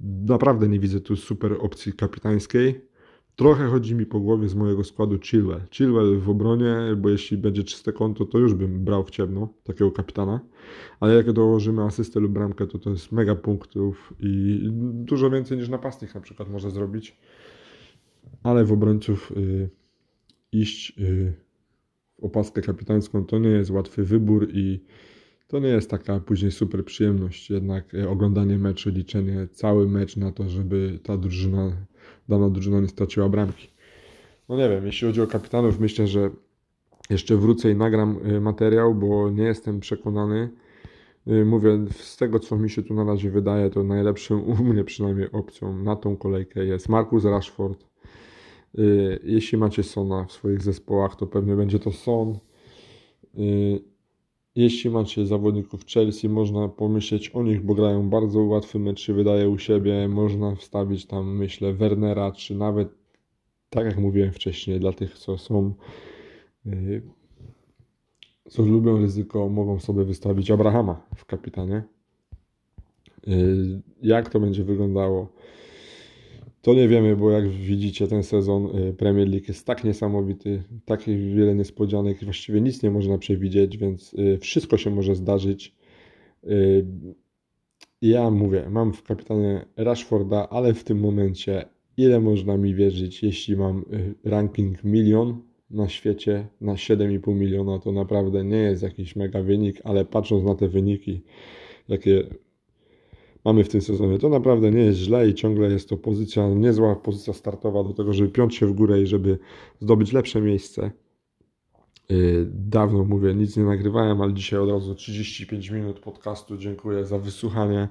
naprawdę 0.00 0.68
nie 0.68 0.80
widzę 0.80 1.00
tu 1.00 1.16
super 1.16 1.56
opcji 1.60 1.92
kapitańskiej, 1.92 2.80
Trochę 3.36 3.66
chodzi 3.66 3.94
mi 3.94 4.06
po 4.06 4.20
głowie 4.20 4.48
z 4.48 4.54
mojego 4.54 4.84
składu 4.84 5.18
Chilwell. 5.18 5.60
Chilwell 5.70 6.18
w 6.20 6.30
obronie, 6.30 6.76
bo 6.96 7.08
jeśli 7.08 7.36
będzie 7.36 7.64
czyste 7.64 7.92
konto, 7.92 8.24
to 8.24 8.38
już 8.38 8.54
bym 8.54 8.84
brał 8.84 9.04
w 9.04 9.10
ciemno 9.10 9.48
takiego 9.64 9.90
kapitana. 9.90 10.40
Ale 11.00 11.14
jak 11.14 11.32
dołożymy 11.32 11.82
asystę 11.82 12.20
lub 12.20 12.32
bramkę, 12.32 12.66
to 12.66 12.78
to 12.78 12.90
jest 12.90 13.12
mega 13.12 13.34
punktów 13.34 14.12
i 14.20 14.60
dużo 14.92 15.30
więcej 15.30 15.58
niż 15.58 15.68
napastnik 15.68 16.14
na 16.14 16.20
przykład 16.20 16.50
może 16.50 16.70
zrobić. 16.70 17.16
Ale 18.42 18.64
w 18.64 18.72
obrońców 18.72 19.32
y, 19.36 19.70
iść 20.52 20.98
y, 20.98 21.32
w 22.18 22.24
opaskę 22.24 22.62
kapitańską 22.62 23.24
to 23.24 23.38
nie 23.38 23.50
jest 23.50 23.70
łatwy 23.70 24.04
wybór 24.04 24.48
i 24.52 24.84
to 25.48 25.58
nie 25.58 25.68
jest 25.68 25.90
taka 25.90 26.20
później 26.20 26.52
super 26.52 26.84
przyjemność. 26.84 27.50
Jednak 27.50 27.94
y, 27.94 28.08
oglądanie 28.08 28.58
meczu, 28.58 28.90
liczenie 28.90 29.48
cały 29.52 29.88
mecz 29.88 30.16
na 30.16 30.32
to, 30.32 30.48
żeby 30.48 30.98
ta 31.02 31.16
drużyna 31.16 31.72
dana 32.28 32.50
drużyna 32.50 32.80
nie 32.80 32.88
straciła 32.88 33.28
bramki. 33.28 33.68
No 34.48 34.56
nie 34.56 34.68
wiem, 34.68 34.86
jeśli 34.86 35.08
chodzi 35.08 35.22
o 35.22 35.26
kapitanów, 35.26 35.80
myślę, 35.80 36.06
że 36.06 36.30
jeszcze 37.10 37.36
wrócę 37.36 37.70
i 37.70 37.76
nagram 37.76 38.18
y, 38.26 38.40
materiał, 38.40 38.94
bo 38.94 39.30
nie 39.30 39.44
jestem 39.44 39.80
przekonany. 39.80 40.50
Y, 41.28 41.44
mówię, 41.44 41.84
z 41.90 42.16
tego 42.16 42.40
co 42.40 42.56
mi 42.56 42.70
się 42.70 42.82
tu 42.82 42.94
na 42.94 43.04
razie 43.04 43.30
wydaje, 43.30 43.70
to 43.70 43.82
najlepszą 43.82 44.40
u 44.40 44.64
mnie 44.64 44.84
przynajmniej 44.84 45.32
opcją 45.32 45.78
na 45.78 45.96
tą 45.96 46.16
kolejkę 46.16 46.64
jest 46.64 46.88
Marcus 46.88 47.24
Rashford. 47.24 47.86
Jeśli 49.24 49.58
macie 49.58 49.82
Sona 49.82 50.24
w 50.24 50.32
swoich 50.32 50.62
zespołach, 50.62 51.16
to 51.16 51.26
pewnie 51.26 51.56
będzie 51.56 51.78
to 51.78 51.92
Son. 51.92 52.38
Jeśli 54.56 54.90
macie 54.90 55.26
zawodników 55.26 55.86
Chelsea, 55.86 56.28
można 56.28 56.68
pomyśleć 56.68 57.28
o 57.28 57.42
nich, 57.42 57.62
bo 57.62 57.74
grają 57.74 58.10
bardzo 58.10 58.40
łatwy 58.40 58.78
mecz, 58.78 59.10
wydaje 59.10 59.48
u 59.48 59.58
siebie. 59.58 60.08
Można 60.08 60.54
wstawić 60.54 61.06
tam, 61.06 61.36
myślę, 61.36 61.72
Wernera, 61.72 62.32
czy 62.32 62.54
nawet, 62.54 62.88
tak 63.70 63.84
jak 63.86 63.98
mówiłem 63.98 64.32
wcześniej, 64.32 64.80
dla 64.80 64.92
tych, 64.92 65.18
co 65.18 65.38
są, 65.38 65.74
yy, 66.64 67.02
co 68.48 68.62
lubią 68.62 68.98
ryzyko, 68.98 69.48
mogą 69.48 69.80
sobie 69.80 70.04
wystawić 70.04 70.50
Abrahama 70.50 71.06
w 71.16 71.24
kapitanie. 71.24 71.82
Y, 73.28 73.82
jak 74.02 74.30
to 74.30 74.40
będzie 74.40 74.64
wyglądało? 74.64 75.32
To 76.64 76.74
nie 76.74 76.88
wiemy, 76.88 77.16
bo 77.16 77.30
jak 77.30 77.48
widzicie, 77.48 78.06
ten 78.06 78.22
sezon 78.22 78.78
y, 78.78 78.92
Premier 78.92 79.28
League 79.28 79.44
jest 79.48 79.66
tak 79.66 79.84
niesamowity, 79.84 80.62
takich 80.84 81.34
wiele 81.34 81.54
niespodzianek, 81.54 82.24
właściwie 82.24 82.60
nic 82.60 82.82
nie 82.82 82.90
można 82.90 83.18
przewidzieć, 83.18 83.78
więc 83.78 84.14
y, 84.14 84.38
wszystko 84.38 84.76
się 84.76 84.90
może 84.90 85.14
zdarzyć. 85.14 85.74
Ja 88.02 88.30
mówię, 88.30 88.66
mam 88.70 88.92
w 88.92 89.02
kapitanie 89.02 89.66
Rashforda, 89.76 90.48
ale 90.48 90.74
w 90.74 90.84
tym 90.84 91.00
momencie 91.00 91.64
ile 91.96 92.20
można 92.20 92.56
mi 92.56 92.74
wierzyć, 92.74 93.22
jeśli 93.22 93.56
mam 93.56 93.84
ranking 94.24 94.84
milion 94.84 95.42
na 95.70 95.88
świecie 95.88 96.46
na 96.60 96.72
7,5 96.72 97.34
miliona, 97.34 97.78
to 97.78 97.92
naprawdę 97.92 98.44
nie 98.44 98.56
jest 98.56 98.82
jakiś 98.82 99.16
mega 99.16 99.42
wynik, 99.42 99.80
ale 99.84 100.04
patrząc 100.04 100.44
na 100.44 100.54
te 100.54 100.68
wyniki, 100.68 101.22
jakie 101.88 102.24
mamy 103.44 103.64
w 103.64 103.68
tym 103.68 103.80
sezonie. 103.80 104.18
To 104.18 104.28
naprawdę 104.28 104.70
nie 104.70 104.84
jest 104.84 104.98
źle 104.98 105.28
i 105.28 105.34
ciągle 105.34 105.70
jest 105.70 105.88
to 105.88 105.96
pozycja, 105.96 106.48
niezła 106.48 106.96
pozycja 106.96 107.32
startowa 107.32 107.84
do 107.84 107.92
tego, 107.92 108.12
żeby 108.12 108.28
piąć 108.28 108.56
się 108.56 108.66
w 108.66 108.72
górę 108.72 109.02
i 109.02 109.06
żeby 109.06 109.38
zdobyć 109.80 110.12
lepsze 110.12 110.40
miejsce. 110.40 110.90
Y, 112.10 112.46
dawno 112.50 113.04
mówię, 113.04 113.34
nic 113.34 113.56
nie 113.56 113.64
nagrywałem, 113.64 114.20
ale 114.20 114.32
dzisiaj 114.32 114.60
od 114.60 114.70
razu 114.70 114.94
35 114.94 115.70
minut 115.70 116.00
podcastu. 116.00 116.56
Dziękuję 116.56 117.04
za 117.04 117.18
wysłuchanie 117.18 117.88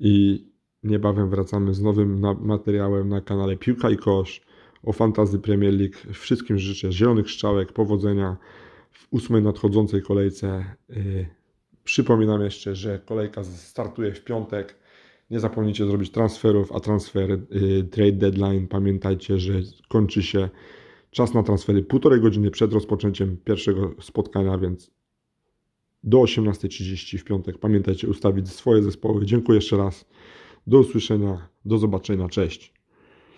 i 0.00 0.44
niebawem 0.82 1.30
wracamy 1.30 1.74
z 1.74 1.82
nowym 1.82 2.22
materiałem 2.40 3.08
na 3.08 3.20
kanale 3.20 3.56
Piłka 3.56 3.90
i 3.90 3.96
Kosz 3.96 4.40
o 4.82 4.92
Fantazy 4.92 5.38
Premier 5.38 5.74
League. 5.74 5.96
Wszystkim 6.12 6.58
życzę 6.58 6.92
zielonych 6.92 7.30
strzałek, 7.30 7.72
powodzenia 7.72 8.36
w 8.90 9.06
ósmej 9.10 9.42
nadchodzącej 9.42 10.02
kolejce. 10.02 10.64
Przypominam 11.90 12.42
jeszcze, 12.42 12.74
że 12.74 12.98
kolejka 12.98 13.44
startuje 13.44 14.14
w 14.14 14.24
piątek. 14.24 14.74
Nie 15.30 15.40
zapomnijcie 15.40 15.86
zrobić 15.86 16.10
transferów, 16.10 16.72
a 16.72 16.80
transfer 16.80 17.30
y, 17.30 17.84
trade 17.90 18.12
deadline 18.12 18.68
pamiętajcie, 18.68 19.38
że 19.38 19.52
kończy 19.88 20.22
się 20.22 20.48
czas 21.10 21.34
na 21.34 21.42
transfery 21.42 21.82
półtorej 21.82 22.20
godziny 22.20 22.50
przed 22.50 22.72
rozpoczęciem 22.72 23.36
pierwszego 23.44 23.94
spotkania, 24.00 24.58
więc 24.58 24.90
do 26.04 26.18
18.30 26.18 27.18
w 27.18 27.24
piątek 27.24 27.58
pamiętajcie 27.58 28.08
ustawić 28.08 28.48
swoje 28.52 28.82
zespoły. 28.82 29.26
Dziękuję 29.26 29.56
jeszcze 29.56 29.76
raz. 29.76 30.04
Do 30.66 30.78
usłyszenia, 30.78 31.48
do 31.64 31.78
zobaczenia, 31.78 32.28
cześć. 32.28 32.79